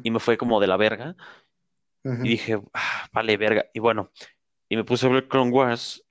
[0.03, 1.17] y me fue como de la verga.
[2.05, 2.23] Y ujú.
[2.23, 3.67] dije, "Ah, vale, verga.
[3.73, 4.11] Y bueno,
[4.69, 6.05] y me puse a ver Clone Wars.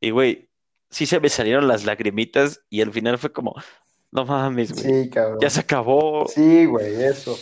[0.00, 0.50] Y güey,
[0.90, 2.64] sí se me salieron las lagrimitas.
[2.70, 3.54] Y al final fue como,
[4.12, 4.84] no mames, güey.
[4.84, 5.50] Sí, Ya cabrón.
[5.50, 6.26] se acabó.
[6.28, 7.36] Sí, güey, eso.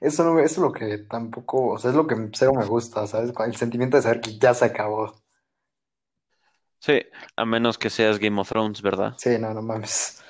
[0.00, 3.06] Eso, no, eso es lo que tampoco, o sea, es lo que cero me gusta,
[3.06, 3.32] ¿sabes?
[3.46, 5.14] El sentimiento de saber que ya se acabó.
[6.80, 7.02] Sí,
[7.36, 9.14] a menos que seas Game of Thrones, ¿verdad?
[9.18, 10.22] Sí, no, no mames.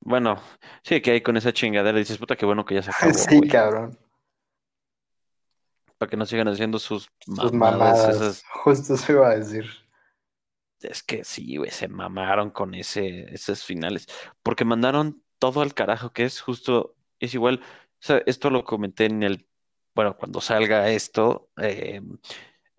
[0.00, 0.40] Bueno,
[0.84, 3.38] sí, que hay con esa chingadera dices, puta, qué bueno que ya se acabó, Sí,
[3.38, 3.48] güey.
[3.48, 3.98] cabrón.
[5.98, 7.08] Para que no sigan haciendo sus
[7.40, 8.16] Sus mamadas, mamadas.
[8.16, 8.42] esas.
[8.64, 9.64] Justo eso iba a decir.
[10.80, 14.06] Es que sí, güey, se mamaron con ese, esos finales.
[14.42, 17.62] Porque mandaron todo al carajo, que es justo, es igual.
[18.26, 19.48] Esto lo comenté en el,
[19.94, 22.02] bueno, cuando salga esto, eh,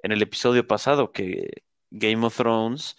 [0.04, 2.98] en el episodio pasado, que Game of Thrones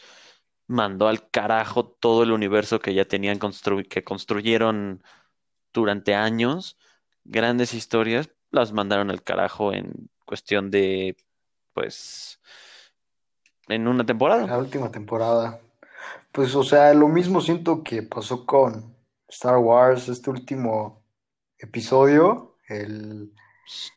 [0.67, 5.03] mandó al carajo todo el universo que ya tenían construido, que construyeron
[5.73, 6.79] durante años,
[7.25, 11.17] grandes historias, las mandaron al carajo en cuestión de,
[11.73, 12.41] pues,
[13.69, 14.47] en una temporada.
[14.47, 15.61] La última temporada.
[16.33, 18.95] Pues, o sea, lo mismo siento que pasó con
[19.29, 21.03] Star Wars, este último
[21.59, 23.33] episodio, el,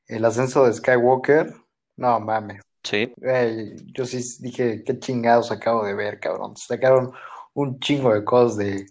[0.08, 1.54] el ascenso de Skywalker.
[1.98, 2.62] No mames.
[2.84, 3.14] Sí,
[3.94, 6.58] yo sí dije, qué chingados acabo de ver, cabrón.
[6.58, 7.14] Sacaron
[7.54, 8.88] un chingo de cosas de,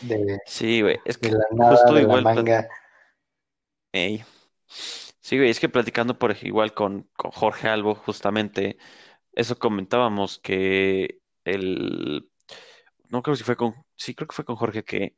[0.00, 0.98] de, sí, güey.
[1.04, 2.68] Es de que la nada, justo de la igual, pla- manga.
[3.92, 4.24] ey.
[5.20, 8.76] Sí, güey, es que platicando por igual con, con Jorge Albo, justamente,
[9.34, 12.30] eso comentábamos que el,
[13.10, 15.16] no creo si fue con, sí, creo que fue con Jorge, que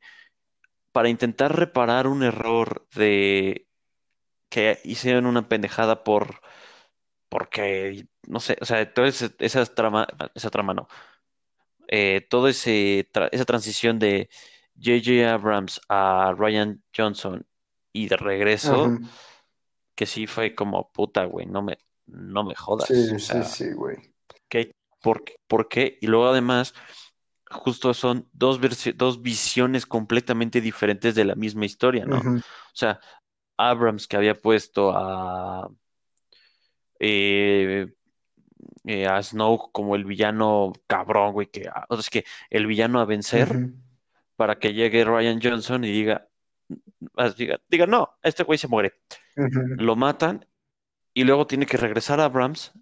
[0.91, 3.67] para intentar reparar un error de
[4.49, 6.41] que hicieron una pendejada por,
[7.29, 10.87] porque, no sé, o sea, toda esa trama, esa trama no,
[11.87, 14.29] eh, todo ese, tra- esa transición de
[14.75, 15.33] J.J.
[15.33, 17.45] Abrams a Ryan Johnson
[17.93, 18.99] y de regreso,
[19.95, 23.43] que sí fue como puta, güey, no me, no me jodas, Sí, o sí, sea,
[23.43, 23.97] sí, güey.
[24.49, 24.71] ¿qué?
[25.01, 25.35] ¿Por, qué?
[25.47, 25.97] por qué?
[26.01, 26.73] Y luego además,
[27.49, 28.59] justo son dos,
[28.95, 32.17] dos visiones completamente diferentes de la misma historia, ¿no?
[32.17, 32.41] O
[32.73, 32.99] sea,
[33.57, 35.69] Abrams que había puesto a,
[36.99, 37.87] eh,
[38.85, 42.67] eh, a Snow como el villano cabrón, güey, que, ah, o sea, es que el
[42.67, 43.71] villano a vencer
[44.35, 46.27] para que llegue Ryan Johnson y diga,
[47.37, 48.93] diga, diga, no, este güey se muere.
[49.35, 50.45] Lo matan
[51.15, 52.73] y luego tiene que regresar a Abrams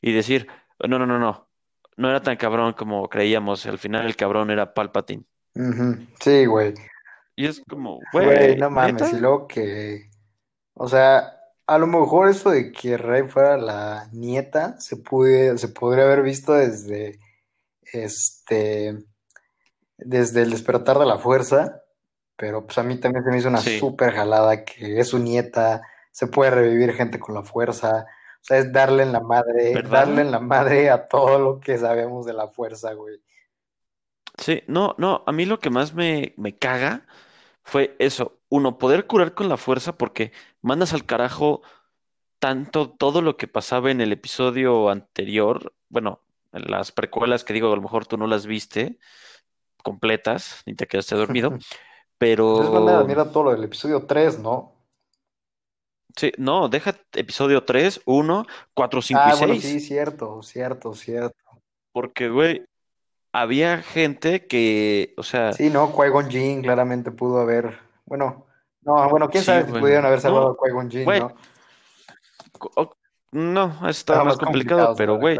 [0.00, 0.46] y decir,
[0.88, 1.50] no, no, no, no,
[1.96, 5.24] no era tan cabrón como creíamos, al final el cabrón era Palpatine.
[6.20, 6.74] Sí, güey.
[7.36, 9.10] Y es como, Güey, güey, no mames, ¿neta?
[9.10, 10.10] y luego que,
[10.74, 11.32] o sea,
[11.66, 16.22] a lo mejor eso de que Rey fuera la nieta se pude, se podría haber
[16.22, 17.18] visto desde,
[17.92, 19.04] este,
[19.98, 21.82] desde el despertar de la fuerza,
[22.36, 25.18] pero pues a mí también se me hizo una Sí, súper jalada que es su
[25.18, 28.06] nieta, se puede revivir gente con la fuerza,
[28.40, 31.78] o sea, es darle en la madre, darle en la madre a todo lo que
[31.78, 33.20] sabemos de la fuerza, güey.
[34.38, 37.06] Sí, no, no, a mí lo que más me, me caga
[37.62, 40.32] fue eso, uno, poder curar con la fuerza porque
[40.62, 41.62] mandas al carajo
[42.38, 47.70] tanto todo lo que pasaba en el episodio anterior, bueno, en las precuelas que digo,
[47.70, 48.98] a lo mejor tú no las viste
[49.82, 51.68] completas, ni te quedaste dormido, Pues es
[52.18, 54.79] pero mira todo lo del episodio 3, ¿no?
[56.16, 60.94] Sí, no, deja episodio 3, uno, 4, 5 y Ah, bueno, sí, 6, cierto, cierto,
[60.94, 61.36] cierto.
[61.92, 62.64] porque, güey,
[63.32, 68.46] había gente que, o sea, Sí, no, Qui-Gon Jinn claramente pudo haber, bueno,
[68.82, 71.34] no, bueno, quién sí, sabe si pudieron haber salvado no, a Qui-Gon güey, ¿no?
[72.76, 72.96] o-
[73.32, 75.38] no, está más más complicado, complicado pero, güey,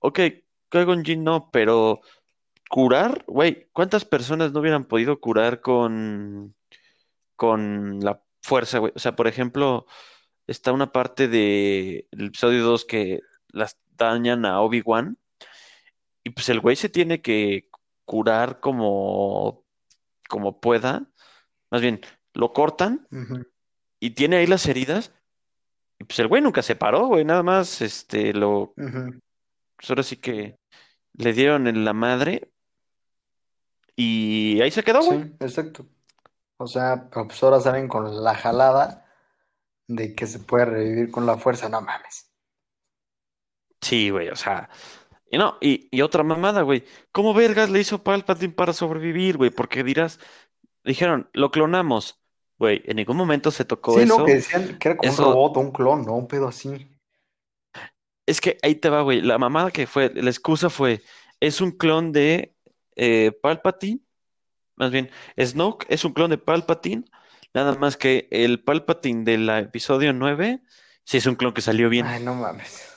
[0.00, 0.18] ok,
[0.70, 2.00] Qui-Gon Jinn no, pero
[2.68, 6.54] curar, güey, ¿cuántas personas no hubieran podido curar con
[7.36, 8.92] con la fuerza, güey.
[8.94, 9.86] O sea, por ejemplo,
[10.46, 15.16] está una parte de el episodio 2 que las dañan a Obi-Wan
[16.24, 17.68] y pues el güey se tiene que
[18.04, 19.64] curar como,
[20.28, 21.06] como pueda.
[21.70, 22.00] Más bien,
[22.34, 23.06] lo cortan
[24.00, 25.12] y tiene ahí las heridas
[25.98, 27.24] y pues el güey nunca se paró, güey.
[27.24, 29.20] Nada más, este, lo, ujú.
[29.76, 30.56] pues ahora sí que
[31.14, 32.50] le dieron en la madre
[33.96, 35.32] y ahí se quedó, Sí, güey.
[35.40, 35.86] exacto.
[36.62, 39.06] O sea, pues ahora salen con la jalada
[39.88, 42.32] de que se puede revivir con la fuerza, no mames.
[43.80, 44.68] Sí, güey, o sea,
[45.30, 46.84] y no, y, y otra mamada, güey.
[47.12, 49.50] ¿Cómo vergas le hizo Palpatine para sobrevivir, güey?
[49.50, 50.20] Porque dirás,
[50.84, 52.22] dijeron, lo clonamos.
[52.58, 54.34] Güey, en ningún momento se tocó Sí, no, que eso.
[54.34, 56.14] decían que era como un Eso, robot o un clon, ¿no?
[56.16, 56.88] Un pedo así.
[58.26, 59.20] es que ahí te va, güey.
[59.20, 61.02] La mamada que fue, la excusa fue,
[61.40, 62.56] es un clon de
[62.96, 64.01] eh, Palpatine.
[64.82, 67.04] Más bien, Snoke es un clon de Palpatine.
[67.54, 70.60] Nada más que el Palpatine del episodio 9,
[71.04, 72.04] sí es un clon que salió bien.
[72.04, 72.90] Ay, no mames.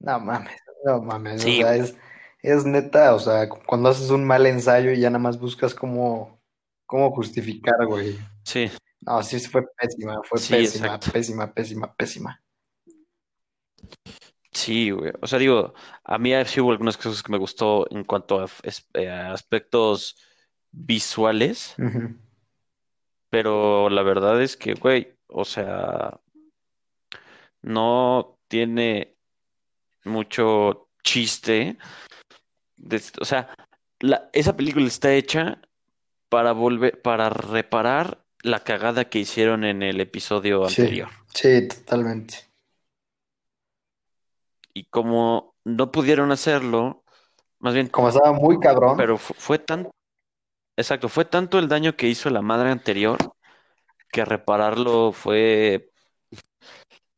[0.00, 1.40] No mames, no mames.
[1.40, 1.80] O Sí, sea, güey.
[1.80, 1.96] es,
[2.42, 6.42] es neta, o sea, cuando haces un mal ensayo y ya nada más buscas cómo,
[6.84, 8.18] cómo justificar, güey.
[8.44, 8.70] Sí,
[9.00, 11.10] No, sí fue pésima, fue sí, pésima, exacto.
[11.10, 12.42] pésima, pésima, pésima.
[14.52, 15.12] Sí, güey.
[15.22, 15.72] O sea, digo,
[16.04, 18.46] a mí sí hubo algunas cosas que me gustó en cuanto a,
[18.94, 20.16] eh, a aspectos
[20.76, 21.74] visuales,
[23.30, 26.20] pero la verdad es que, güey, o sea,
[27.62, 29.16] no tiene
[30.04, 31.76] mucho chiste.
[32.78, 33.48] de- o sea,
[34.00, 35.60] la- esa película está hecha
[36.28, 41.08] para volver, para reparar la cagada que hicieron en el episodio anterior.
[41.32, 42.36] sí, totalmente.
[44.74, 47.02] Y como no pudieron hacerlo,
[47.60, 49.88] más bien, Como estaba muy cabrón, pero fu- fue tan
[50.76, 53.18] Exacto, fue tanto el daño que hizo la madre anterior
[54.10, 55.90] que repararlo fue,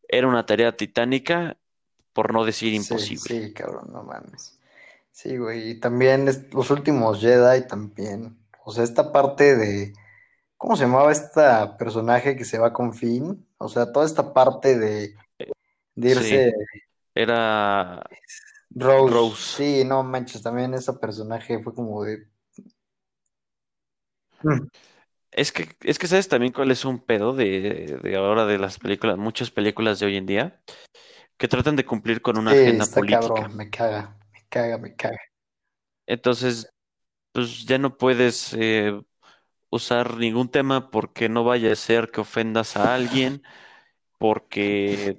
[0.09, 1.57] era una tarea titánica,
[2.13, 3.47] por no decir sí, imposible.
[3.47, 4.59] sí, cabrón, no mames.
[5.13, 8.39] Sí, güey, y también los últimos Jedi también.
[8.65, 9.93] O sea, esta parte de,
[10.57, 13.47] ¿cómo se llamaba esta personaje que se va con Finn?
[13.59, 15.15] O sea, toda esta parte de,
[15.97, 16.53] de Sí, irse
[17.15, 18.05] era
[18.71, 19.15] Rose.
[19.15, 19.57] Rose.
[19.57, 22.29] Sí, no manches, también ese personaje fue como de...
[24.45, 24.69] Mm,
[25.31, 28.79] Es que, es que sabes también cuál es un pedo de, de ahora de las
[28.79, 30.61] películas, muchas películas de hoy en día,
[31.39, 33.53] que tratan de cumplir con una Sí, agenda está política.
[33.53, 35.19] cabrón, me caga, me caga, me caga.
[36.07, 36.73] Entonces,
[37.33, 39.01] pues ya no puedes eh,
[39.71, 43.43] usar ningún tema porque no vaya a ser que ofendas a alguien,
[44.19, 45.19] porque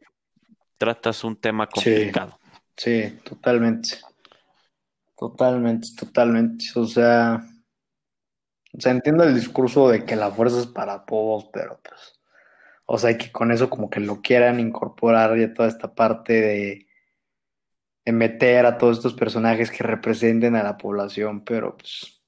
[0.77, 2.39] tratas un tema Sí, complicado.
[2.77, 3.99] sí, totalmente,
[5.17, 6.65] totalmente, totalmente.
[6.75, 7.43] O sea,
[8.73, 12.19] o sea, entiendo el discurso de que la fuerza es para todos, pero pues,
[12.85, 16.87] o sea, que con eso como que lo quieran incorporar ya toda esta parte de,
[18.05, 22.21] de meter a todos estos personajes que representen a la población, pero pues,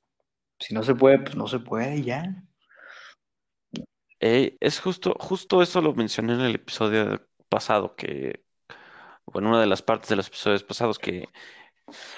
[0.59, 2.43] si no se puede, pues no se puede ya.
[4.19, 8.43] Eh, es justo, justo eso lo mencioné en el episodio pasado, que,
[9.25, 11.27] bueno, una de las partes de los episodios pasados, que,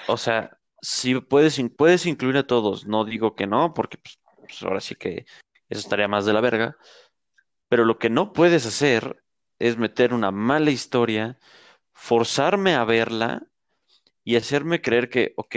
[0.06, 4.62] o sea, si puedes, puedes incluir a todos, no digo que no, porque pues, pues,
[4.62, 5.24] ahora sí que
[5.70, 6.76] eso estaría más de la verga,
[7.68, 9.24] pero lo que no puedes hacer
[9.58, 11.38] es meter una mala historia,
[11.94, 13.46] forzarme a verla
[14.24, 15.56] y hacerme creer que, ok,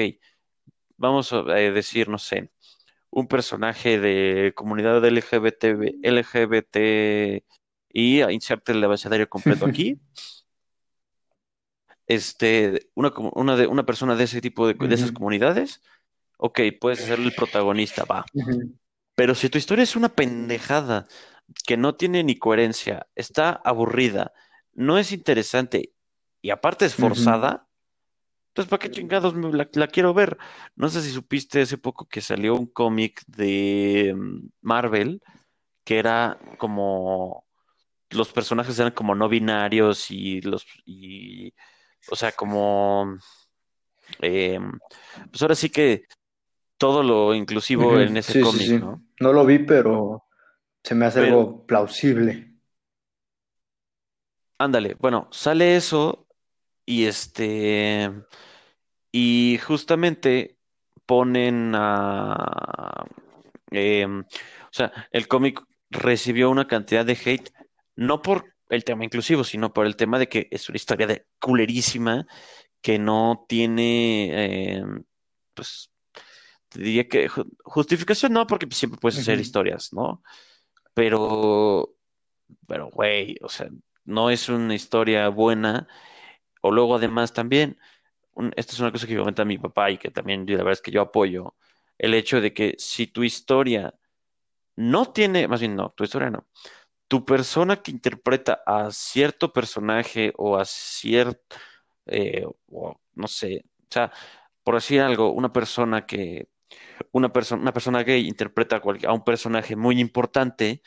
[0.96, 2.50] vamos a eh, decir, no sé,
[3.10, 5.66] un personaje de comunidad LGBT,
[6.04, 7.44] LGBT
[7.90, 10.00] y inserte el abecedario completo aquí.
[12.08, 15.82] Este, una, una, de, una persona de ese tipo de, de esas comunidades,
[16.38, 18.26] ok, puedes ser el protagonista, va.
[19.16, 21.08] Pero si tu historia es una pendejada
[21.66, 24.34] que no tiene ni coherencia, está aburrida,
[24.74, 25.94] no es interesante
[26.42, 27.68] y aparte es forzada,
[28.50, 30.38] entonces ¿para qué chingados la, la, quiero ver?
[30.76, 35.22] No sé si supiste hace poco que salió un cómic de mm, Marvel
[35.84, 37.46] que era como
[38.10, 41.54] los personajes eran como no binarios y los y
[42.10, 43.18] o sea como
[44.20, 44.72] em,
[45.32, 46.06] pues ahora sí que
[46.78, 49.04] todo lo inclusivo en ese cómic, ¿no?
[49.20, 50.24] No lo vi, pero
[50.84, 52.54] se me hace algo plausible.
[54.60, 56.28] Ándale, bueno, sale eso
[56.86, 58.12] y este
[59.12, 60.58] y justamente
[61.06, 63.06] ponen a
[63.72, 67.52] em, o sea, el cómic recibió una cantidad de hate
[67.96, 71.26] no por el tema inclusivo, sino por el tema de que es una historia de
[71.40, 72.28] culerísima
[72.82, 75.04] que no tiene em,
[75.54, 75.92] pues
[76.74, 77.30] diría que
[77.64, 80.22] justificación no, porque siempre puedes hacer historias, ¿no?
[80.94, 81.96] Pero,
[82.68, 83.70] pero, güey, o sea,
[84.06, 85.88] no es una historia buena.
[86.62, 87.78] O luego, además, también,
[88.56, 90.92] esta es una cosa que comenta mi papá y que también la verdad es que
[90.92, 91.56] yo apoyo,
[91.98, 93.94] el hecho de que si tu historia
[94.76, 96.48] no tiene, más bien no, tu historia no,
[97.08, 101.56] tu persona que interpreta a cierto personaje o a cierto,
[102.08, 104.12] eh, o no sé, o sea,
[104.64, 106.50] por decir algo, una persona que
[107.12, 110.82] una, persona una persona gay interpreta a, un personaje muy importante,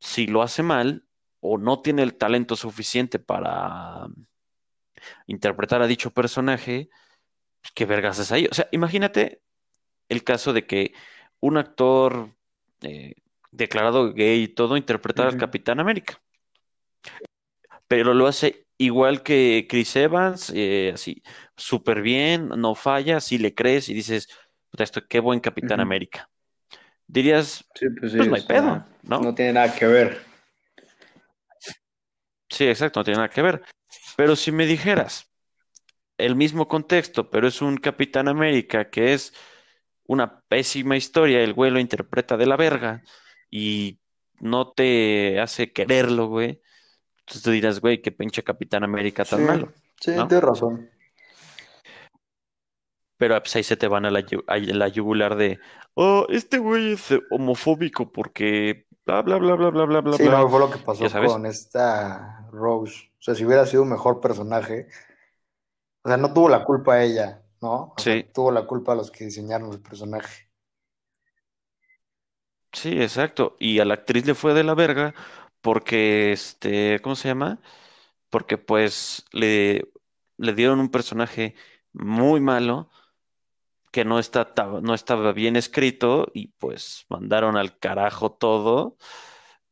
[0.00, 1.06] si lo hace mal
[1.40, 4.06] o no tiene el talento suficiente para
[5.26, 6.90] interpretar a dicho personaje,
[7.60, 8.46] pues, ¿qué vergas es ahí?
[8.50, 9.42] O sea, imagínate
[10.08, 10.92] el caso de que
[11.40, 12.36] un actor
[12.82, 13.14] eh,
[13.50, 16.20] declarado gay y todo interpretara al Capitán América.
[17.86, 21.22] Pero lo hace igual que Chris Evans, eh, así,
[21.56, 24.28] súper bien, no falla, si le crees y dices,
[24.76, 26.28] esto, qué buen Capitán América.
[27.06, 29.20] Dirías, pues, pues, no hay pedo, ¿no?
[29.20, 30.20] No tiene nada que ver.
[32.50, 33.62] Sí, exacto, no tiene nada que ver.
[34.16, 35.30] Pero si me dijeras
[36.18, 39.32] el mismo contexto, pero es un Capitán América que es
[40.06, 43.02] una pésima historia, el güey lo interpreta de la verga
[43.50, 43.98] y
[44.40, 46.60] no te hace quererlo, güey.
[47.20, 49.72] Entonces tú dirás, güey, qué pinche Capitán América tan malo.
[50.00, 50.88] Sí, tienes razón
[53.18, 55.58] pero pues ahí se te van a la, la yugular de,
[55.94, 60.16] oh, este güey es homofóbico porque bla, bla, bla, bla, bla, bla, bla.
[60.16, 63.10] Sí, no, fue lo que pasó con esta Rose.
[63.18, 64.86] O sea, si hubiera sido un mejor personaje,
[66.02, 67.92] o sea, no tuvo la culpa ella, ¿no?
[67.98, 68.24] sí.
[68.32, 70.47] tuvo la culpa a los que diseñaron el personaje.
[72.72, 73.56] Sí, exacto.
[73.58, 75.14] Y a la actriz le fue de la verga
[75.60, 77.60] porque, este, ¿cómo se llama?
[78.30, 79.90] Porque pues le,
[80.36, 81.54] le dieron un personaje
[81.92, 82.90] muy malo
[83.90, 84.52] que no, está,
[84.82, 88.96] no estaba bien escrito y pues mandaron al carajo todo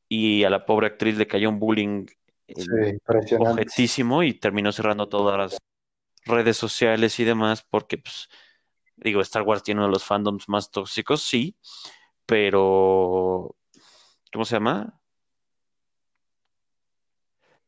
[0.08, 2.06] y a la pobre actriz le cayó un bullying
[2.48, 2.98] eh,
[3.38, 5.58] objetísimo y terminó cerrando todas las
[6.24, 8.28] redes sociales y demás porque pues
[8.96, 11.56] digo Star Wars tiene uno de los fandoms más tóxicos sí
[12.26, 13.56] pero
[14.32, 15.00] ¿cómo se llama?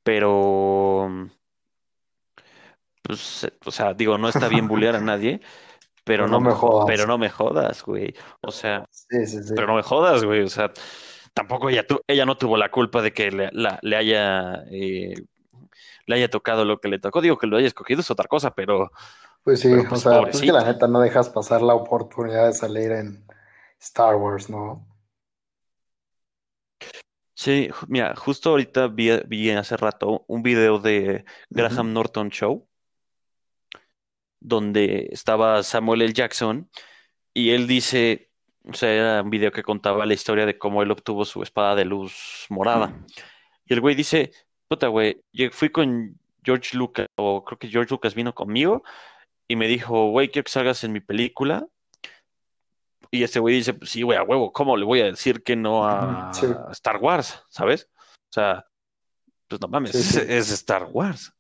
[0.02, 1.30] pero
[3.02, 5.40] pues o sea digo no está bien bullear a nadie
[6.08, 6.86] pero no, me jodas.
[6.86, 8.14] Pero no me jodas, güey.
[8.40, 8.88] O sea,
[9.54, 10.40] pero no me jodas, güey.
[10.40, 10.72] O sea,
[11.34, 15.12] tampoco ella, ella no tuvo la culpa de que le, le haya eh,
[16.06, 17.20] le haya tocado lo que le tocó.
[17.20, 18.90] Digo que lo haya escogido es otra cosa, pero.
[19.44, 22.54] Pues sí, pues, o sea, es que la neta no dejas pasar la oportunidad de
[22.54, 23.24] salir en
[23.78, 24.86] Star Wars, ¿no?
[27.34, 32.68] Sí, mira, justo ahorita vi, vi hace rato un video de Graham Norton Show
[34.40, 36.12] donde estaba Samuel L.
[36.12, 36.70] Jackson
[37.34, 38.30] y él dice,
[38.64, 41.74] o sea, era un video que contaba la historia de cómo él obtuvo su espada
[41.74, 42.92] de luz morada.
[43.64, 44.32] Y el güey dice,
[44.68, 48.82] puta, güey, yo fui con George Lucas, o creo que George Lucas vino conmigo
[49.46, 51.66] y me dijo, güey, quiero que salgas en mi película.
[53.10, 55.56] Y este güey dice, pues sí, güey, a huevo, ¿cómo le voy a decir que
[55.56, 56.30] no a,
[56.72, 57.42] Star Wars?
[57.48, 57.88] ¿Sabes?
[57.96, 58.66] O sea,
[59.46, 61.32] pues no mames, es Star Wars.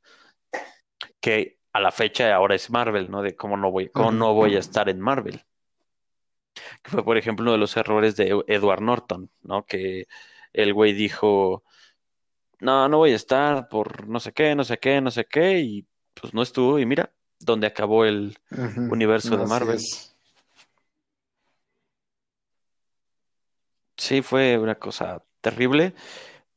[1.20, 3.22] Que a la fecha ahora es Marvel, ¿no?
[3.22, 5.44] De cómo no voy, cómo no voy a estar en Marvel.
[6.82, 9.66] Que fue, por ejemplo, uno de los errores de Edward Norton, ¿no?
[9.66, 10.06] Que
[10.52, 11.64] el güey dijo,
[12.60, 15.60] no, no voy a estar por no sé qué, no sé qué, no sé qué,
[15.60, 18.38] y pues no estuvo, y mira, dónde acabó el
[18.90, 19.78] universo de Marvel.
[23.98, 25.94] Sí, fue una cosa terrible,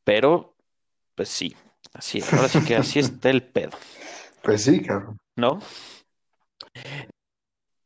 [0.04, 0.56] pero
[1.16, 1.56] pues sí,
[1.94, 3.72] así, ahora sí que así está el pedo,
[4.44, 5.18] Pues sí, cabrón.
[5.36, 5.60] ¿no?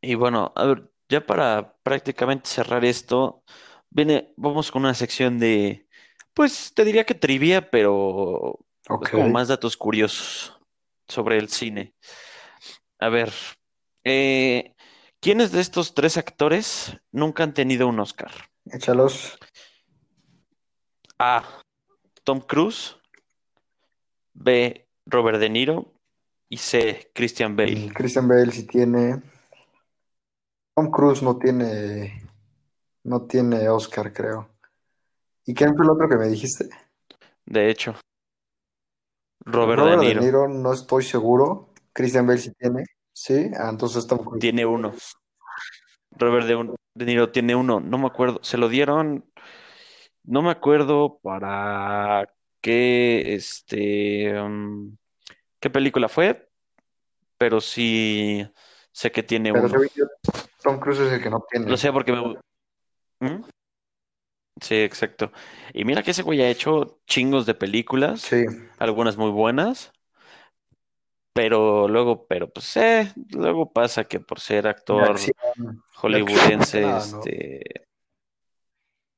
[0.01, 3.43] Y bueno, a ver, ya para prácticamente cerrar esto,
[3.89, 5.87] viene, vamos con una sección de,
[6.33, 8.59] pues te diría que trivia, pero
[8.99, 9.09] es Ok.
[9.09, 10.59] como más datos curiosos
[11.07, 11.95] sobre el cine.
[12.99, 13.31] A ver,
[14.03, 14.75] eh,
[15.21, 18.31] ¿quiénes de estos tres actores nunca han tenido un Oscar?
[18.71, 19.37] Échalos.
[21.19, 21.43] A.
[22.23, 22.95] Tom Cruise,
[24.33, 24.87] B.
[25.05, 25.93] Robert De Niro
[26.49, 27.11] y C.
[27.13, 27.93] Christian Bale.
[27.93, 29.21] Christian Bale sí tiene.
[30.75, 32.23] Tom Cruise no tiene.
[33.03, 34.49] No tiene Oscar, creo.
[35.45, 36.67] ¿Y quién fue el otro que me dijiste?
[37.45, 37.95] De hecho,
[39.41, 41.69] Robert De Robert De Niro Niro, no estoy seguro.
[41.93, 42.83] Christian Bale sí tiene.
[43.13, 44.41] Sí, ah, entonces Tom Cruise.
[44.41, 44.93] tiene uno.
[46.17, 47.79] Robert De, De Niro tiene uno.
[47.79, 48.39] No me acuerdo.
[48.41, 49.25] Se lo dieron.
[50.23, 52.27] No me acuerdo para
[52.61, 54.97] qué, este, um,
[55.59, 56.49] qué película fue,
[57.37, 58.47] pero sí
[58.91, 59.79] sé que tiene Pero uno.
[60.63, 61.69] Tom Cruise es el que no tiene.
[61.69, 62.39] Lo sé porque me...
[63.19, 63.43] ¿Mm?
[64.61, 65.31] Sí, exacto.
[65.73, 68.45] Y mira que ese güey ha hecho chingos de películas, Sí,
[68.79, 69.91] algunas muy buenas,
[71.35, 75.35] pero luego, pero pues, eh, luego pasa que por ser de actor acción.
[75.57, 77.17] De hollywoodense, nada, ¿no?
[77.17, 77.85] este,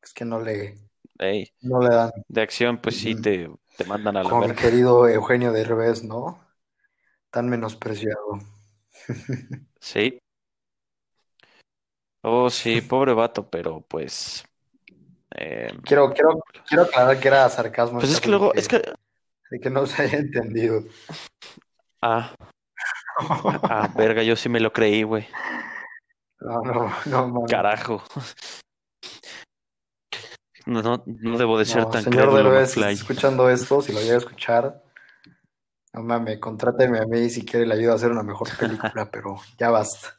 [0.01, 0.79] Es que no le,
[1.19, 2.11] ey, no le dan.
[2.27, 3.47] de acción, pues sí te,
[3.77, 4.55] te mandan a la mi verga.
[4.55, 6.43] querido Eugenio Derbez, ¿no?
[7.29, 8.39] Tan menospreciado.
[9.79, 10.17] Sí.
[12.23, 14.43] Oh, sí, pobre vato, pero pues,
[15.35, 18.67] eh, Quiero, quiero, quiero aclarar que era sarcasmo pues es que de luego, que, es
[18.67, 18.81] que,
[19.51, 20.83] de que no se haya entendido.
[22.07, 22.35] Ah,
[23.63, 25.27] ah, verga, yo sí me lo creí, güey.
[26.39, 26.61] No,
[27.05, 27.45] no, no.
[27.49, 28.03] Carajo.
[30.65, 34.15] No, no, no debo de ser No, tan señor Derbez, escuchando esto, si lo llega
[34.15, 34.83] a escuchar,
[35.93, 39.37] no mames, contráteme a mí si quiere le ayudo a hacer una mejor película, pero
[39.57, 40.15] ya basta.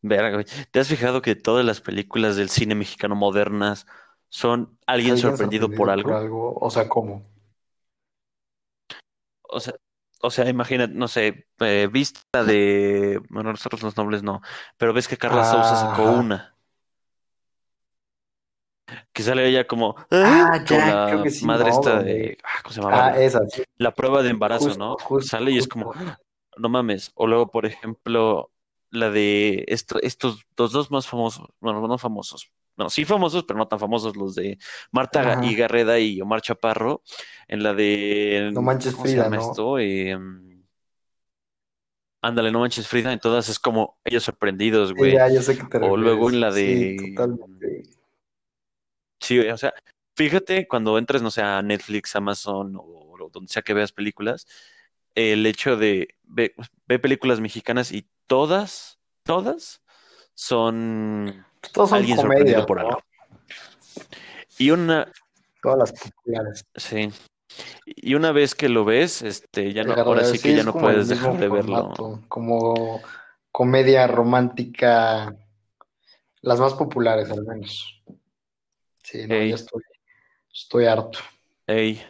[0.00, 0.46] Verga, güey.
[0.70, 3.86] ¿Te has fijado que todas las películas del cine mexicano modernas
[4.28, 6.14] son alguien ¿Alguien sorprendido por algo?
[6.14, 6.54] algo?
[6.54, 7.22] O sea, ¿cómo?
[9.48, 9.74] O sea,
[10.20, 14.40] o sea, imagina, no sé, eh, vista de, bueno, nosotros los nobles no,
[14.76, 16.12] pero ves que Carla Sousa sacó Ajá.
[16.12, 16.56] una,
[19.12, 21.70] que sale ella como, Ah, "Ah", ya, creo la que sí, madre ¿no?
[21.70, 23.02] esta de, ah, ¿cómo se llamaba?
[23.02, 23.62] Ah, La, esa, sí.
[23.78, 24.96] la prueba de embarazo, Justo, ¿no?
[25.04, 26.16] justo, Sale y es como, justo.
[26.58, 27.12] no mames.
[27.14, 28.52] O luego, por ejemplo,
[28.90, 33.58] la de esto, estos, los dos más famosos, bueno, no famosos, bueno, sí famosos, pero
[33.58, 34.58] no tan famosos, los de
[34.92, 37.02] Marta Ga- y y Omar Chaparro,
[37.48, 39.52] en la de, No manches ¿cómo se Frida, llama ¿no?
[39.52, 39.78] esto?
[39.80, 40.16] Eh,
[42.22, 45.12] ándale, no manches Frida, en todas es como ellos sorprendidos, Sí, güey.
[45.12, 47.82] ya, yo sé que te O luego en la Sí, de, totalmente.
[49.20, 49.74] sí, o sea,
[50.16, 52.82] fíjate cuando entres, no sé, a Netflix, Amazon o,
[53.20, 54.46] o donde sea que veas películas,
[55.14, 56.54] el hecho de ve,
[56.86, 59.82] ve películas mexicanas y todas, todas
[60.38, 62.88] son todos son alguien sorprendido comedias, por ¿no?
[62.88, 63.02] algo.
[64.56, 65.10] Y una,
[65.60, 66.64] Todas las populares.
[66.76, 67.10] sí,
[67.86, 70.72] y una vez que lo ves, este, ya no, ahora sí sí, que ya no
[70.74, 71.92] puedes dejar de verlo.
[72.28, 73.02] como
[73.50, 75.34] comedia romántica,
[76.40, 78.00] las más populares al menos.
[79.02, 79.82] Sí, no, ya estoy,
[80.52, 81.18] estoy harto.
[81.66, 82.00] ey,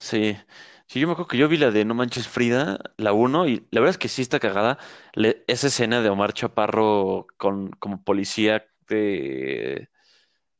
[0.00, 0.36] sí.
[0.88, 3.66] Sí, yo me acuerdo que yo vi la de No Manches Frida, la uno, y
[3.70, 4.78] la verdad es que sí está cagada.
[5.12, 9.90] Le- esa escena de Omar Chaparro con, como policía de,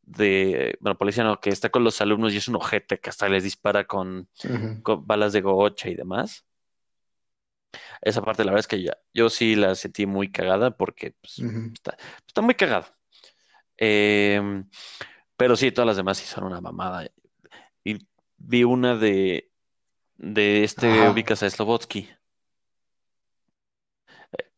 [0.03, 3.29] de, bueno, policía no, que está con los alumnos y es un ojete que hasta
[3.29, 4.83] les dispara con, Ujú.
[4.83, 6.47] con balas de gocha y demás.
[8.01, 11.39] Esa parte, la verdad es que ya, yo sí la sentí muy cagada porque pues,
[11.39, 11.71] Ujú.
[11.75, 12.87] está, está muy cagado.
[13.79, 14.65] Eh,
[15.37, 17.07] pero sí, todas las demás sí son una mamada.
[17.85, 17.99] Y
[18.39, 19.51] vi una de,
[20.19, 21.11] de este, Ajá.
[21.13, 22.09] ubicas a Slobotsky.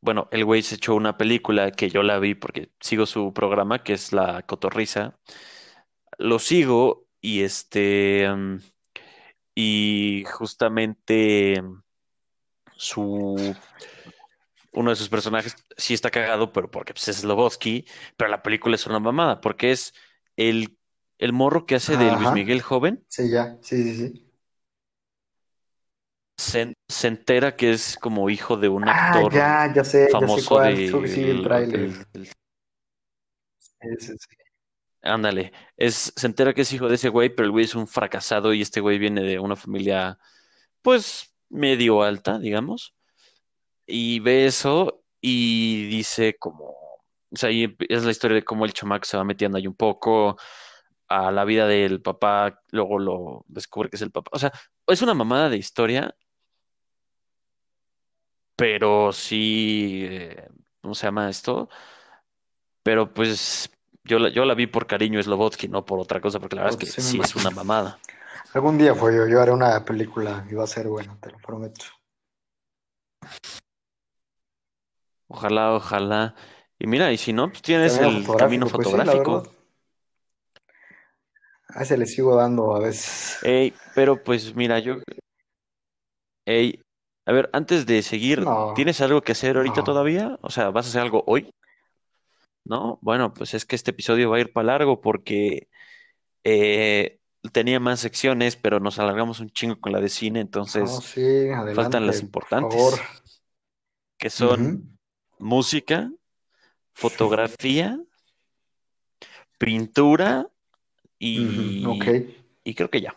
[0.00, 3.82] Bueno, el güey se echó una película que yo la vi porque sigo su programa,
[3.82, 5.18] que es La Cotorrisa.
[6.18, 8.58] Lo sigo y este, mm,
[9.54, 11.82] y justamente mm,
[12.76, 13.54] su,
[14.72, 17.86] uno de sus personajes sí está cagado, pero porque pues, es Slobodsky,
[18.16, 19.94] pero la película es una mamada, porque es
[20.36, 20.76] el,
[21.18, 22.34] el morro que hace de Luis Ajá.
[22.34, 23.58] Miguel joven, Sí, ya.
[23.61, 24.30] Sí, sí, sí.
[26.41, 30.09] Se, se entera que es como hijo de un Ah, actor ya, ya sé, ya
[30.09, 30.74] sé famoso cuál.
[30.74, 31.43] Que sí el
[33.59, 34.36] Sí, sí, sí.
[35.03, 37.86] ándale, es, se entera que es hijo de ese güey, pero el güey es un
[37.86, 40.18] fracasado y este güey viene de una familia,
[40.82, 42.95] pues, medio alta, digamos,
[43.86, 48.72] y ve eso y dice como, o sea, ahí es la historia de cómo el
[48.72, 50.36] chamaco se va metiendo ahí un poco
[51.09, 54.30] a la vida del papá, luego lo descubre que es el papá.
[54.34, 54.53] O sea,
[54.86, 56.14] es una mamada de historia,
[58.61, 60.46] pero sí, eh,
[60.82, 61.70] ¿cómo se llama esto?
[62.82, 63.70] Pero pues
[64.04, 66.78] yo la, yo la vi por cariño Slobodsky, no por otra cosa, porque la verdad
[66.82, 67.98] es que sí es una mamada.
[68.52, 71.38] Algún día fue yo, yo haré una película y va a ser buena, te lo
[71.38, 71.86] prometo.
[75.28, 76.34] Ojalá, ojalá.
[76.78, 79.61] Y mira, y si no, pues tienes el camino fotográfico, pues sí.
[81.68, 83.38] A ese le sigo dando a veces.
[83.42, 84.96] Ey, pero pues mira, yo,
[86.44, 86.82] ey,
[87.26, 89.84] a ver, antes de seguir, No, ¿tienes algo que hacer ahorita no.
[89.84, 90.38] todavía?
[90.42, 91.52] O sea, ¿vas a hacer algo hoy?
[92.64, 92.98] ¿No?
[93.02, 95.68] Bueno, pues es que este episodio va a ir para largo porque
[96.44, 97.18] eh,
[97.52, 101.14] tenía más secciones, pero nos alargamos un chingo con la de cine, No, entonces
[101.74, 103.00] faltan las importantes,
[104.18, 104.98] que son
[105.38, 106.10] música,
[106.92, 107.98] fotografía,
[109.58, 110.48] pintura
[111.18, 111.84] y,
[112.64, 113.16] y creo que ya.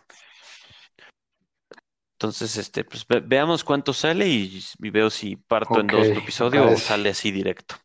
[2.24, 6.19] Entonces, este, pues ve- veamos cuánto sale y, y veo si parto en dos tu
[6.19, 7.76] episodio o sale así directo.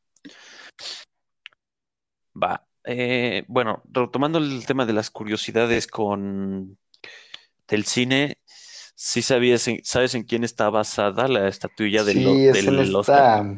[2.41, 2.65] Va.
[2.85, 6.79] Eh, bueno, retomando el tema de las curiosidades con
[7.67, 12.65] del cine, ¿sí sabías, en- sabes en quién está basada la estatuilla del, Sí, es
[12.65, 13.17] en del Oscar?
[13.19, 13.57] esta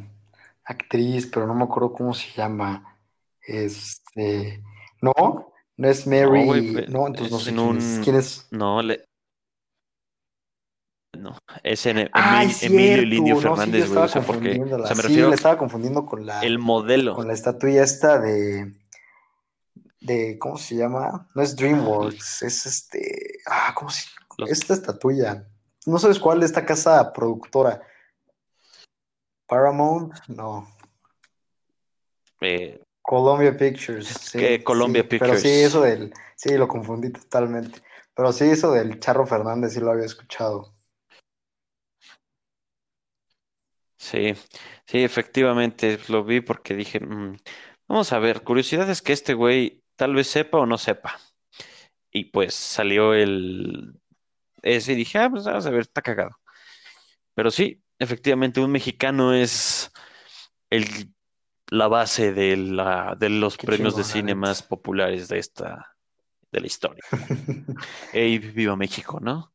[0.65, 2.99] actriz, pero no me acuerdo cómo se llama.
[3.43, 4.63] Este,
[5.03, 5.13] no,
[5.77, 8.01] no es No, Mary, no, entonces no sé en quién es.
[8.03, 8.49] ¿Quién es?
[8.51, 9.05] no, le,
[11.19, 14.23] no, es en E- Ay, Emilio, Emilio Lidio no, sí, yo Fernández, güey, o sea,
[14.23, 14.87] porque, o confundiéndola.
[14.87, 17.15] sea, me Sí, refiero estaba confundiendo con la, el modelo.
[17.15, 18.73] con la estatuilla esta de,
[20.01, 21.29] de, ¿cómo se llama?
[21.35, 24.07] No es DreamWorks, es este, ah, ¿cómo se
[24.39, 25.47] Los, Esta estatuilla.
[25.87, 27.83] No sabes cuál de esta casa productora.
[29.47, 30.69] Paramount, no.
[32.41, 35.19] eh, Columbia Pictures, es sí, que Columbia sí.
[35.19, 35.99] Pero sí, eso Pictures.
[36.01, 37.81] del, sí, lo confundí totalmente.
[38.15, 40.73] Pero sí, eso del Charro Fernández sí lo había escuchado.
[44.01, 44.33] Sí,
[44.87, 47.37] sí, efectivamente lo vi porque dije, "Mm,
[47.87, 51.21] vamos a ver, curiosidad es que este güey tal vez sepa o no sepa.
[52.11, 54.01] Y pues salió el
[54.63, 56.31] ese y dije, ah, pues vamos a ver, está cagado.
[57.35, 59.93] Pero sí, efectivamente, un mexicano es
[60.71, 60.87] el,
[61.69, 65.95] la base de, la, de los Qué premios de chingón, cine más populares de esta,
[66.51, 67.05] de la historia.
[68.15, 69.53] Ey, viva México, ¿no?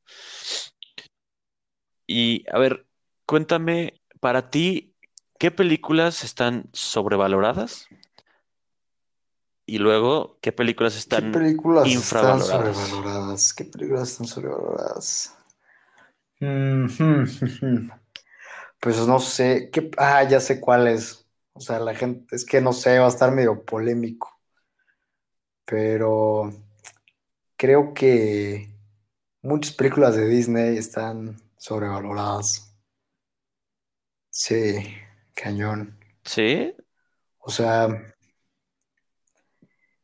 [2.07, 2.85] Y a ver,
[3.25, 4.95] cuéntame, para ti,
[5.37, 7.87] ¿qué películas están sobrevaloradas?
[9.67, 12.75] Y luego, ¿qué películas ¿Qué están películas están infravaloradas?
[12.75, 13.53] sobrevaloradas?
[13.53, 15.37] ¿Qué películas están sobrevaloradas?
[18.79, 19.91] Pues no sé, ¿qué?
[19.97, 21.27] Ah, ya sé cuál es.
[21.53, 24.39] O sea, la gente, es que no sé, va a estar medio polémico,
[25.65, 26.51] pero
[27.55, 28.73] creo que
[29.43, 32.74] muchas películas de Disney están sobrevaloradas.
[34.37, 34.85] Sí,
[35.33, 35.97] cañón.
[36.25, 36.75] ¿Sí?
[37.39, 37.87] O sea,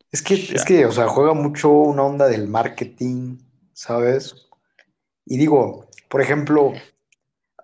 [0.10, 3.40] es que, es que, o sea, juega mucho una onda del marketing,
[3.74, 4.48] ¿sabes?
[5.26, 6.72] Y digo, por ejemplo,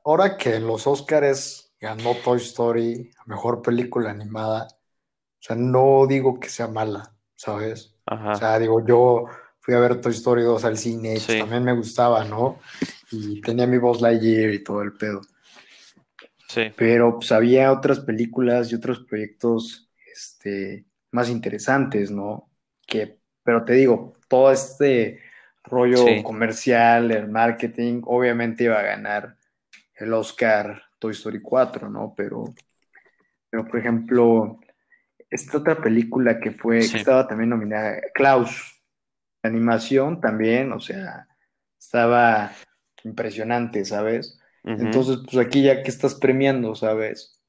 [0.03, 6.49] ahora que los Oscars ganó Toy Story mejor película animada, o sea, no digo que
[6.49, 7.95] sea mala, ¿sabes?
[8.07, 9.23] O Ajá, sea, digo, yo
[9.61, 12.59] fui a ver Toy Story 2 al cine pues sí, también me gustaba, ¿no?
[13.09, 15.21] Y tenía mi Buzz Lightyear y todo el pedo.
[16.47, 22.49] Sí, Pero pues había otras películas y otros proyectos este, más interesantes, ¿no?
[22.85, 25.21] Que, pero te digo, todo este
[25.63, 29.37] rollo sí, comercial, el marketing, obviamente iba a ganar
[29.95, 32.13] el Oscar Toy Story 4, ¿no?
[32.15, 32.53] Pero,
[33.49, 34.59] pero por ejemplo,
[35.29, 38.81] esta otra película que fue, que estaba también nominada, Klaus,
[39.43, 41.27] la animación también, o sea,
[41.79, 42.51] estaba
[43.03, 44.36] impresionante, ¿sabes?
[44.67, 47.39] Entonces, pues aquí ya que estás premiando, ¿sabes?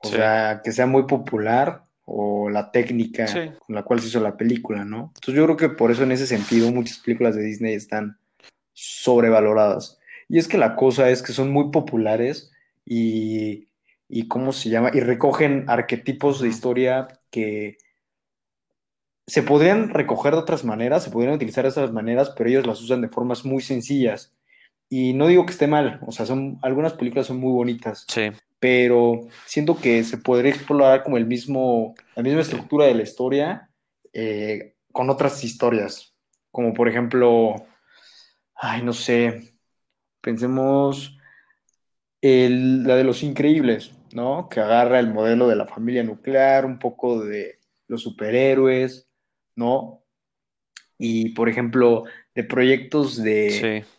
[0.00, 4.06] O sí, sea, que sea muy popular o la técnica sí, con la cual se
[4.06, 5.12] hizo la película, ¿no?
[5.16, 8.18] Entonces yo creo que por eso en ese sentido muchas películas de Disney están
[8.72, 9.98] sobrevaloradas.
[10.28, 12.52] Y es que la cosa es que son muy populares
[12.84, 13.68] y,
[14.08, 14.90] y ¿cómo se llama?
[14.94, 17.78] Y recogen arquetipos de historia que
[19.26, 22.80] se podrían recoger de otras maneras, se podrían utilizar de otras maneras, pero ellos las
[22.80, 24.32] usan de formas muy sencillas.
[24.88, 28.30] Y no digo que esté mal, o sea, son, algunas películas son muy bonitas, sí,
[28.58, 33.70] pero siento que se podría explorar como el mismo, la misma estructura de la historia
[34.12, 36.14] eh, con otras historias,
[36.50, 37.54] como por ejemplo,
[38.54, 39.54] ay, no sé,
[40.22, 41.16] pensemos
[42.22, 43.92] el- la de Los Increíbles.
[44.12, 44.48] ¿no?
[44.48, 49.08] Que agarra el modelo de la familia nuclear, un poco de los superhéroes,
[49.56, 50.02] ¿no?
[50.98, 52.04] Y, por ejemplo,
[52.34, 53.84] de proyectos de...
[53.84, 53.97] Sí.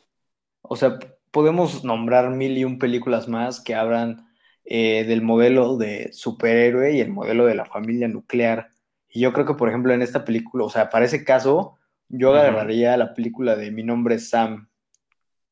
[0.69, 0.99] O sea,
[1.31, 4.27] podemos nombrar mil y un películas más que hablan
[4.63, 8.69] eh, del modelo de superhéroe y el modelo de la familia nuclear.
[9.09, 12.35] Y yo creo que, por ejemplo, en esta película, o sea, para ese caso, yo
[12.35, 14.69] agarraría la película de Mi nombre es Sam.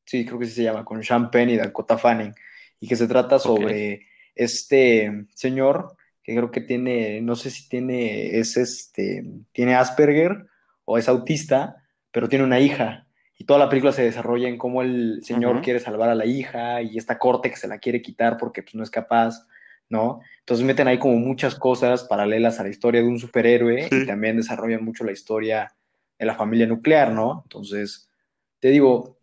[0.04, 2.32] Sí, creo que sí se llama, con Sean Penn y Dakota Fanning.
[2.78, 8.38] Y que se trata sobre este señor que creo que tiene, no sé si tiene,
[8.38, 10.46] es este, tiene Asperger
[10.84, 11.82] o es autista,
[12.12, 13.07] pero tiene una hija.
[13.40, 16.82] Y toda la película se desarrolla en cómo el señor quiere salvar a la hija
[16.82, 19.46] y esta corte que se la quiere quitar porque pues, no es capaz,
[19.88, 20.20] ¿no?
[20.40, 24.36] Entonces meten ahí como muchas cosas paralelas a la historia de un superhéroe y también
[24.36, 25.72] desarrollan mucho la historia
[26.18, 27.42] de la familia nuclear, ¿no?
[27.44, 28.10] Entonces,
[28.58, 29.18] te digo,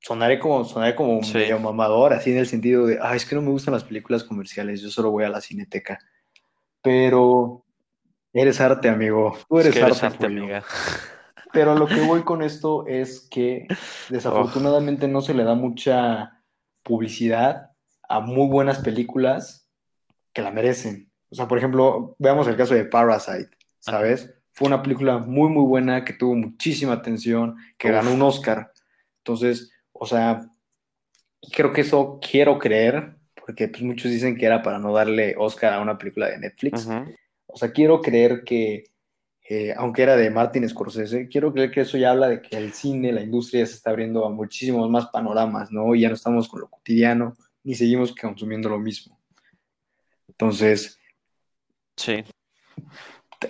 [0.00, 1.38] sonaré como, sonaré como Sí.
[1.38, 4.22] medio mamador, así en el sentido de, ay, es que no me gustan las películas
[4.22, 5.98] comerciales, yo solo voy a la cineteca.
[6.82, 7.64] Pero
[8.32, 9.36] eres arte, amigo.
[9.48, 10.64] Tú Es eres que eres arte, arte, amiga.
[11.52, 13.66] Pero lo que voy con esto es que
[14.08, 16.42] desafortunadamente no se le da mucha
[16.82, 17.70] publicidad
[18.08, 19.68] a muy buenas películas
[20.32, 21.10] que la merecen.
[21.30, 24.34] O sea, por ejemplo, veamos el caso de Parasite, ¿sabes?
[24.52, 27.94] Fue una película muy, muy buena que tuvo muchísima atención, que Uf.
[27.94, 28.72] ganó un Oscar.
[29.18, 30.46] Entonces, o sea,
[31.52, 35.72] creo que eso quiero creer, porque pues, muchos dicen que era para no darle Oscar
[35.72, 36.88] a una película de Netflix.
[37.46, 38.84] O sea, quiero creer que,
[39.54, 42.72] eh, aunque era de Martin Scorsese, quiero creer que eso ya habla de que el
[42.72, 45.94] cine, la industria se está abriendo a muchísimos más panoramas, ¿no?
[45.94, 49.20] Y ya no estamos con lo cotidiano, ni seguimos consumiendo lo mismo.
[50.26, 50.98] Entonces,
[51.98, 52.24] Sí.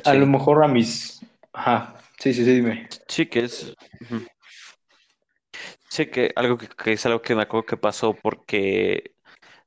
[0.04, 0.18] a Sí.
[0.18, 1.24] lo mejor a mis...
[1.52, 2.88] Ajá, sí, sí, sí, dime.
[3.06, 3.72] Sí, que es.
[5.88, 9.14] Sí, que algo que, que es algo que me acuerdo que pasó porque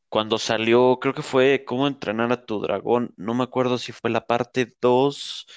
[0.10, 3.14] cuando salió, creo que fue Cómo entrenar a tu dragón.
[3.16, 5.48] No me acuerdo si fue la parte 2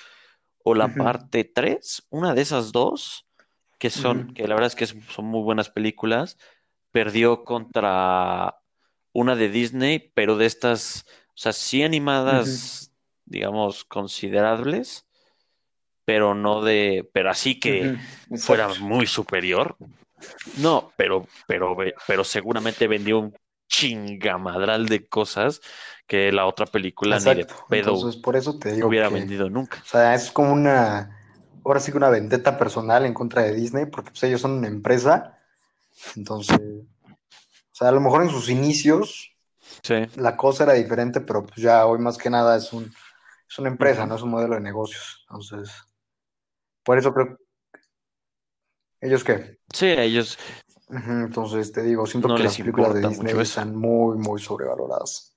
[0.62, 3.26] o la parte 3, una de esas dos,
[3.78, 6.36] que son, que la verdad es que son muy buenas películas,
[6.90, 8.58] perdió contra
[9.12, 12.92] una de Disney, pero de estas, o sea, sí animadas,
[13.24, 15.06] digamos, considerables,
[16.04, 17.96] pero no de, pero así que
[18.36, 19.76] fuera muy superior.
[20.56, 21.76] No, pero, pero,
[22.06, 23.34] pero seguramente vendió un
[23.68, 25.60] chingamadral de cosas
[26.06, 27.66] que la otra película ni de Exacto.
[27.68, 29.14] pedo Entonces, por eso te digo hubiera que...
[29.14, 29.78] vendido nunca.
[29.82, 31.16] O sea, es como una,
[31.64, 34.68] ahora sí que una vendetta personal en contra de Disney, porque pues ellos son una
[34.68, 35.38] empresa.
[36.16, 39.32] Entonces, o sea, a lo mejor en sus inicios
[39.82, 42.92] Sí, la cosa era diferente, pero pues ya hoy más que nada es un,
[43.48, 45.24] es una empresa, no es un modelo de negocios.
[45.30, 45.70] Entonces,
[46.84, 47.38] por eso creo,
[49.00, 49.58] ¿ellos qué?
[49.72, 50.38] sí, ellos
[50.90, 55.34] Entonces, te digo, siento no que las películas de Disney están muy, muy sobrevaloradas.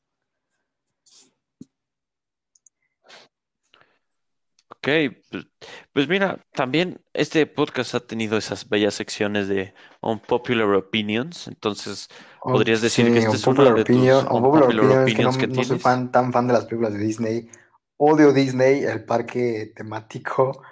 [4.69, 4.87] Ok,
[5.29, 5.47] pues,
[5.93, 12.07] pues mira, también este podcast ha tenido esas bellas secciones de unpopular opinions, entonces
[12.43, 14.25] Oh, podrías decir sí, que esta es una de opinion.
[14.25, 16.53] tus Unpopular unpopular opinion es que no, opinions que no soy fan, tan fan de
[16.53, 17.49] las películas de Disney.
[17.97, 20.63] Odio Disney, el parque temático.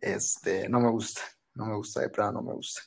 [0.00, 1.22] Este, no me gusta.
[1.54, 2.82] No me gusta, de plano no me gusta.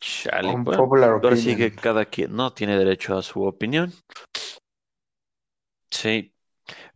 [0.00, 1.82] Chale, bueno, Unpopular ahora sí que opinion.
[1.82, 3.92] cada quien no tiene derecho a su opinión.
[5.90, 6.32] Sí,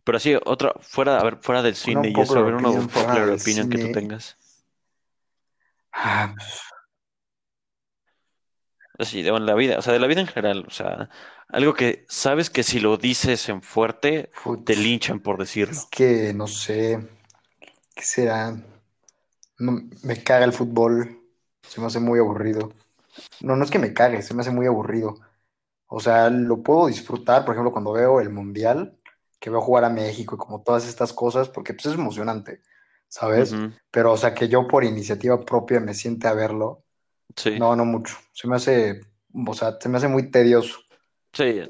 [0.03, 2.83] pero sí, otra, fuera, a ver, fuera del cine y eso, a ver, una opinion
[2.85, 4.37] unpopular del opinion que tú tengas.
[5.91, 6.33] Ah,
[8.99, 11.09] Así, de en la vida, o sea, de la vida en general, o sea,
[11.49, 15.81] algo que sabes que si lo dices en fuerte, put, te linchan por es decirlo.
[15.89, 16.99] que no sé.
[17.95, 18.55] ¿Qué será?
[19.57, 21.19] No, me caga el fútbol.
[21.67, 22.71] Se me hace muy aburrido.
[23.41, 25.15] No, no es que me cague, se me hace muy aburrido.
[25.87, 28.97] O sea, lo puedo disfrutar, por ejemplo, cuando veo el Mundial,
[29.39, 32.61] que veo jugar a México y como todas estas cosas, porque pues es emocionante,
[33.07, 33.53] ¿sabes?
[33.91, 36.83] Pero, o sea, que yo por iniciativa propia me siente a verlo,
[37.35, 38.17] Sí, no, no mucho.
[38.33, 39.01] Se me hace,
[39.47, 40.79] o sea, se me hace muy tedioso.
[41.33, 41.61] sí,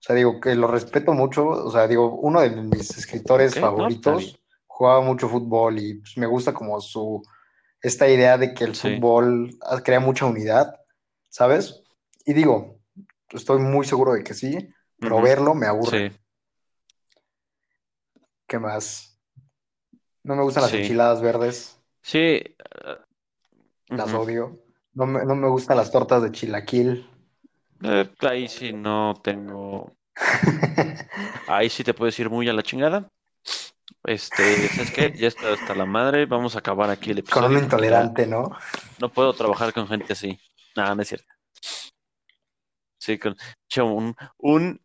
[0.00, 4.38] O sea, digo que lo respeto mucho, o sea, digo, uno de mis escritores favoritos
[4.66, 7.22] jugaba mucho fútbol y pues, me gusta como su,
[7.80, 10.74] esta idea de que el Sí, fútbol ah, crea mucha unidad,
[11.32, 11.82] ¿sabes?
[12.26, 12.78] Y digo,
[13.30, 14.68] estoy muy seguro de que sí,
[14.98, 16.10] pero verlo me aburre.
[16.10, 16.16] sí,
[18.46, 19.18] ¿Qué más?
[20.24, 22.56] No me gustan las sí, enchiladas verdes, sí, eh,
[23.88, 24.58] las odio.
[24.94, 27.08] No me, no me gustan las tortas de chilaquil.
[27.82, 29.96] Eh, ahí sí no tengo,
[31.46, 33.08] ahí sí te puedes ir muy a la chingada.
[34.04, 35.12] Este, ¿sabes qué?
[35.16, 38.04] Ya está hasta la madre, vamos a acabar aquí el Con un episodio porque ya
[38.04, 38.50] intolerante, ¿no?
[38.98, 40.40] no puedo trabajar con gente así.
[40.76, 41.26] Nada, no es cierto.
[42.98, 43.36] Sí, con
[43.82, 44.80] un, un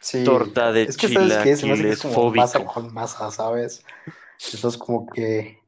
[0.00, 2.74] Sí, torta de es que sabes es chilaquiles masa fóbico.
[2.74, 3.84] con masa, ¿sabes?
[4.38, 5.62] Estás como que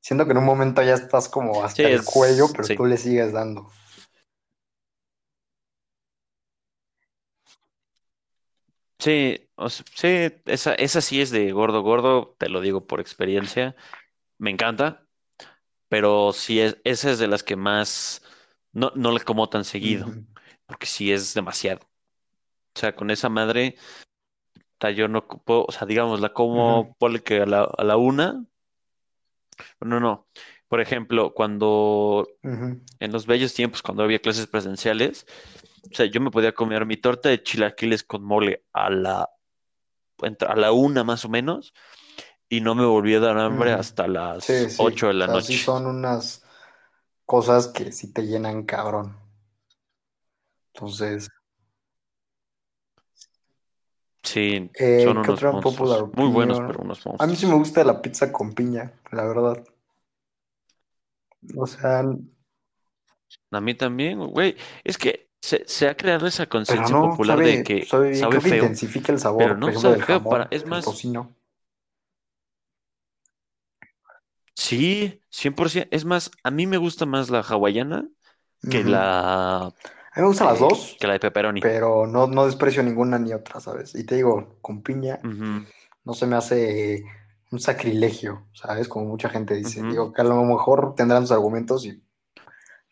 [0.00, 2.76] siento que en un momento ya estás como Sí, hasta el cuello, es, pero sí,
[2.76, 3.70] tú le sigues dando.
[8.98, 9.82] sí, o sí,
[10.46, 13.74] esa, esa sí es de gordo gordo, te lo digo por experiencia.
[14.38, 15.06] Me encanta,
[15.88, 18.22] pero sí es, esa es de las que más
[18.72, 20.06] no, no le como tan seguido,
[20.66, 21.80] porque sí es demasiado.
[22.74, 23.76] O sea, con esa madre,
[24.96, 28.44] yo no puedo, o sea, digamos, la como, ponle que a la, a la una,
[29.80, 30.26] no, no.
[30.68, 35.26] Por ejemplo, cuando en los bellos tiempos, cuando había clases presenciales,
[35.90, 39.28] o sea, yo me podía comer mi torta de chilaquiles con mole a la,
[40.22, 41.74] a la una más o menos,
[42.48, 44.76] y no me volví a dar hambre hasta Sí, las sí.
[44.78, 45.58] ocho de O la sea, sí noche.
[45.58, 46.41] son unas
[47.26, 49.16] cosas que sí te llenan cabrón.
[50.74, 51.28] Entonces,
[54.22, 57.54] Sí, son eh, ¿qué unos popular monstruos, muy buenos, pero unos A mí sí me
[57.54, 57.58] monstruos.
[57.58, 59.64] gusta la pizza con piña, la verdad.
[61.56, 62.02] O sea,
[63.50, 67.40] A mí también, güey, es que se, se ha creado esa pero conciencia no, popular
[67.42, 68.20] de que sabe bien.
[68.20, 70.44] sabe Creo que feo, intensifica el pero sabor, por no ejemplo, sabe del feo para,
[70.44, 71.34] jamón, es más, tocino.
[74.54, 78.08] Sí, 100%, es más, a mí me gusta más la hawaiana
[78.70, 79.70] que la, A
[80.16, 81.60] mí me gustan las eh, dos, que la de pepperoni.
[81.60, 83.94] pero no, no desprecio ninguna ni otra, ¿sabes?
[83.94, 85.18] Y te digo, con piña
[86.04, 87.04] no se me hace
[87.50, 88.88] un sacrilegio, ¿sabes?
[88.88, 89.82] Como mucha gente dice.
[89.82, 92.02] Digo, que a lo mejor tendrán sus argumentos y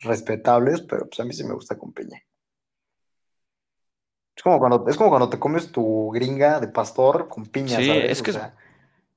[0.00, 2.22] respetables, pero pues a mí sí me gusta con piña.
[4.36, 7.86] Es como cuando, es como cuando te comes tu gringa de pastor con piña, Sí,
[7.86, 8.10] ¿sabes?
[8.10, 8.54] es O que es, sea,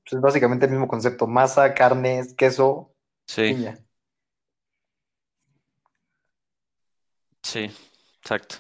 [0.04, 1.28] pues es básicamente el mismo concepto.
[1.28, 2.96] Masa, carne, queso,
[3.28, 3.78] sí, piña.
[7.44, 7.70] sí,
[8.22, 8.58] exacto.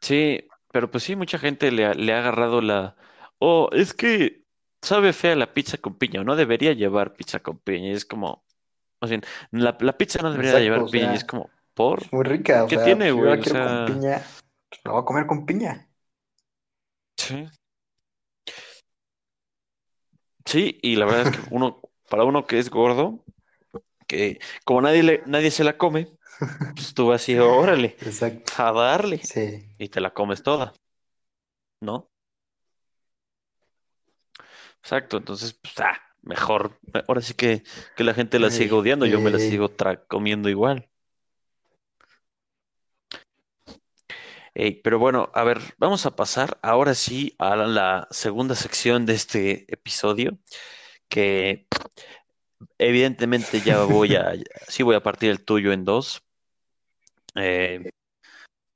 [0.00, 2.96] Sí, pero pues sí, mucha gente le ha, le ha agarrado la...
[3.38, 4.44] Oh, es que
[4.82, 7.88] sabe fea la pizza con piña, o no debería llevar pizza con piña.
[7.90, 8.44] Y es como,
[9.00, 9.20] o sea,
[9.50, 11.12] la, la pizza no debería de Exacto, o llevar piña.
[11.12, 12.02] Y es como, ¿por?
[12.02, 12.64] es muy rica.
[12.64, 13.40] O ¿Qué sea, tiene, pues si yo la güey?
[13.40, 14.22] O quiero con piña,
[14.68, 15.88] pues la voy a comer con piña.
[17.16, 17.48] sí.
[20.44, 23.24] Sí, y la verdad es que uno, para uno que es gordo,
[24.08, 26.08] que como nadie le, nadie se la come,
[26.74, 28.52] pues tú vas así, órale, Exacto.
[28.58, 29.64] a darle, Sí.
[29.78, 30.74] y te la comes toda,
[31.80, 32.10] ¿no?
[34.82, 36.80] Exacto, entonces, pues, ah, mejor.
[37.08, 37.62] Ahora sí que,
[37.94, 40.90] que la gente la siga Ey, odiando, yo me la eh, sigo tra- comiendo igual.
[44.54, 49.14] Ey, pero bueno, a ver, vamos a pasar ahora sí a la, segunda sección de
[49.14, 50.38] este episodio,
[51.08, 51.66] que
[52.78, 54.32] evidentemente ya voy a,
[54.68, 56.22] sí voy a partir el tuyo en dos,
[57.34, 57.90] eh,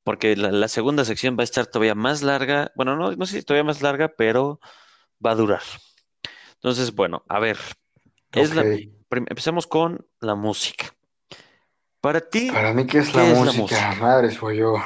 [0.04, 3.38] porque la, la segunda sección va a estar todavía más larga, bueno, no, no sé
[3.38, 4.60] si todavía más larga, pero
[5.24, 5.62] va a durar.
[6.54, 7.56] Entonces, bueno, a ver,
[8.32, 8.56] es ok.
[8.56, 8.64] la,
[9.08, 10.86] prim- empecemos con la música.
[12.00, 13.90] Para ti, Para mí, ¿qué es la ¿qué es la música?
[13.90, 14.02] música?
[14.02, 14.76] Madre, soy yo.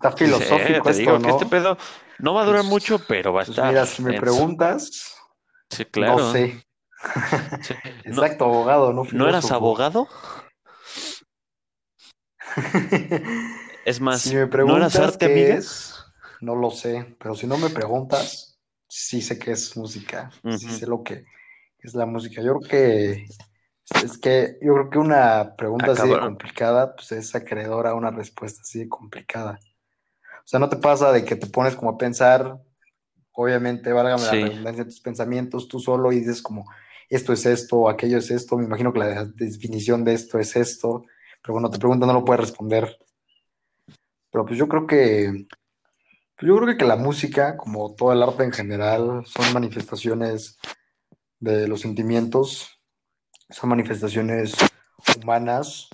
[0.00, 1.46] Está Sí, sí, filosófico te esto, digo que este ¿no?
[1.46, 1.76] pedo
[2.18, 5.16] no va a durar Pues, mucho, pero va a pues estar mira, si me preguntas,
[5.70, 6.62] Sí, no sé.
[7.60, 7.74] Sí.
[8.06, 9.52] No, Exacto, abogado, no ¿no eras filósofo.
[9.52, 10.08] abogado?
[13.84, 15.94] Es Si más, me ¿no eras preguntas arte, qué es,
[16.40, 17.16] no lo sé.
[17.20, 18.58] Pero si no me preguntas,
[18.88, 20.30] sí sé qué es música.
[20.50, 20.72] Sí Ujú.
[20.72, 21.24] sé lo que
[21.80, 22.42] es la música.
[22.42, 23.26] Yo creo que
[24.02, 28.10] es que yo creo que una pregunta así de complicada, pues es acreedora a una
[28.10, 29.58] respuesta así de complicada.
[30.50, 32.60] O sea, no te pasa de que te pones como a pensar,
[33.30, 36.68] obviamente, válgame la redundancia, tus pensamientos tú solo y dices como,
[37.08, 41.04] esto es esto, aquello es esto, me imagino que la definición de esto es esto,
[41.40, 42.98] pero cuando te preguntan no lo puedes responder.
[44.32, 45.46] Pero pues yo creo que,
[46.34, 50.58] pues yo creo que la música, como todo el arte en general, son manifestaciones
[51.38, 52.80] de los sentimientos,
[53.50, 54.54] son manifestaciones
[55.16, 55.90] humanas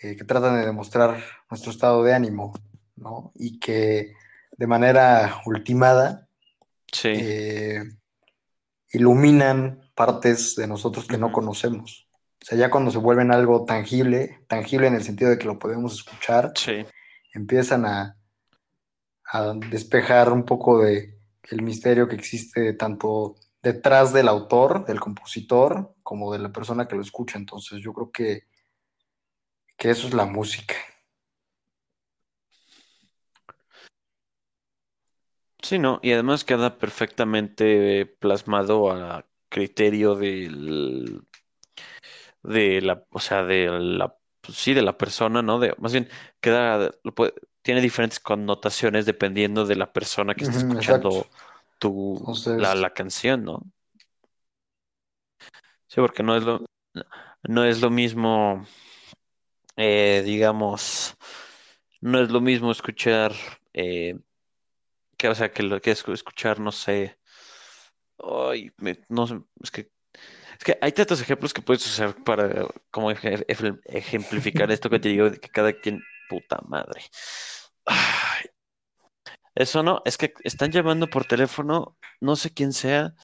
[0.00, 2.54] eh, que tratan de demostrar nuestro estado de ánimo,
[2.96, 3.32] ¿no?
[3.34, 4.14] Y que
[4.56, 6.28] de manera ultimada
[6.90, 7.08] sí.
[7.14, 7.82] eh,
[8.92, 12.08] iluminan partes de nosotros que no conocemos.
[12.42, 15.58] O sea, ya cuando se vuelven algo tangible, tangible en el sentido de que lo
[15.58, 16.84] podemos escuchar, Sí,
[17.32, 18.16] empiezan a,
[19.24, 21.18] a despejar un poco de
[21.50, 26.94] el misterio que existe tanto detrás del autor, del compositor, como de la persona que
[26.96, 27.38] lo escucha.
[27.38, 28.44] Entonces, yo creo que,
[29.76, 30.74] que eso es la música.
[35.62, 36.00] Sí, no.
[36.02, 41.22] Y además queda perfectamente plasmado a criterio del,
[42.42, 45.58] de la, o sea, de la, pues sí, de la persona, ¿no?
[45.58, 46.08] De, más bien,
[46.40, 51.26] queda, lo puede- tiene diferentes connotaciones dependiendo de la persona que esté Ujú, escuchando exacto.
[51.78, 53.62] tu, la, la canción, ¿no?
[55.88, 56.64] Sí, porque no es lo,
[57.44, 58.66] no es lo mismo,
[59.76, 61.16] eh, digamos,
[62.00, 63.32] no es lo mismo escuchar,
[63.74, 64.18] eh,
[65.16, 67.18] que, o sea, que lo que es escuchar, no sé,
[68.18, 68.70] ay,
[69.08, 69.90] no sé, es que,
[70.58, 75.00] es que hay tantos ejemplos que puedes usar para como eje- eje- ejemplificar esto que
[75.00, 77.02] te digo de que cada quien, puta madre.
[79.54, 83.14] Eso no, es que están llamando por teléfono, no sé quién sea,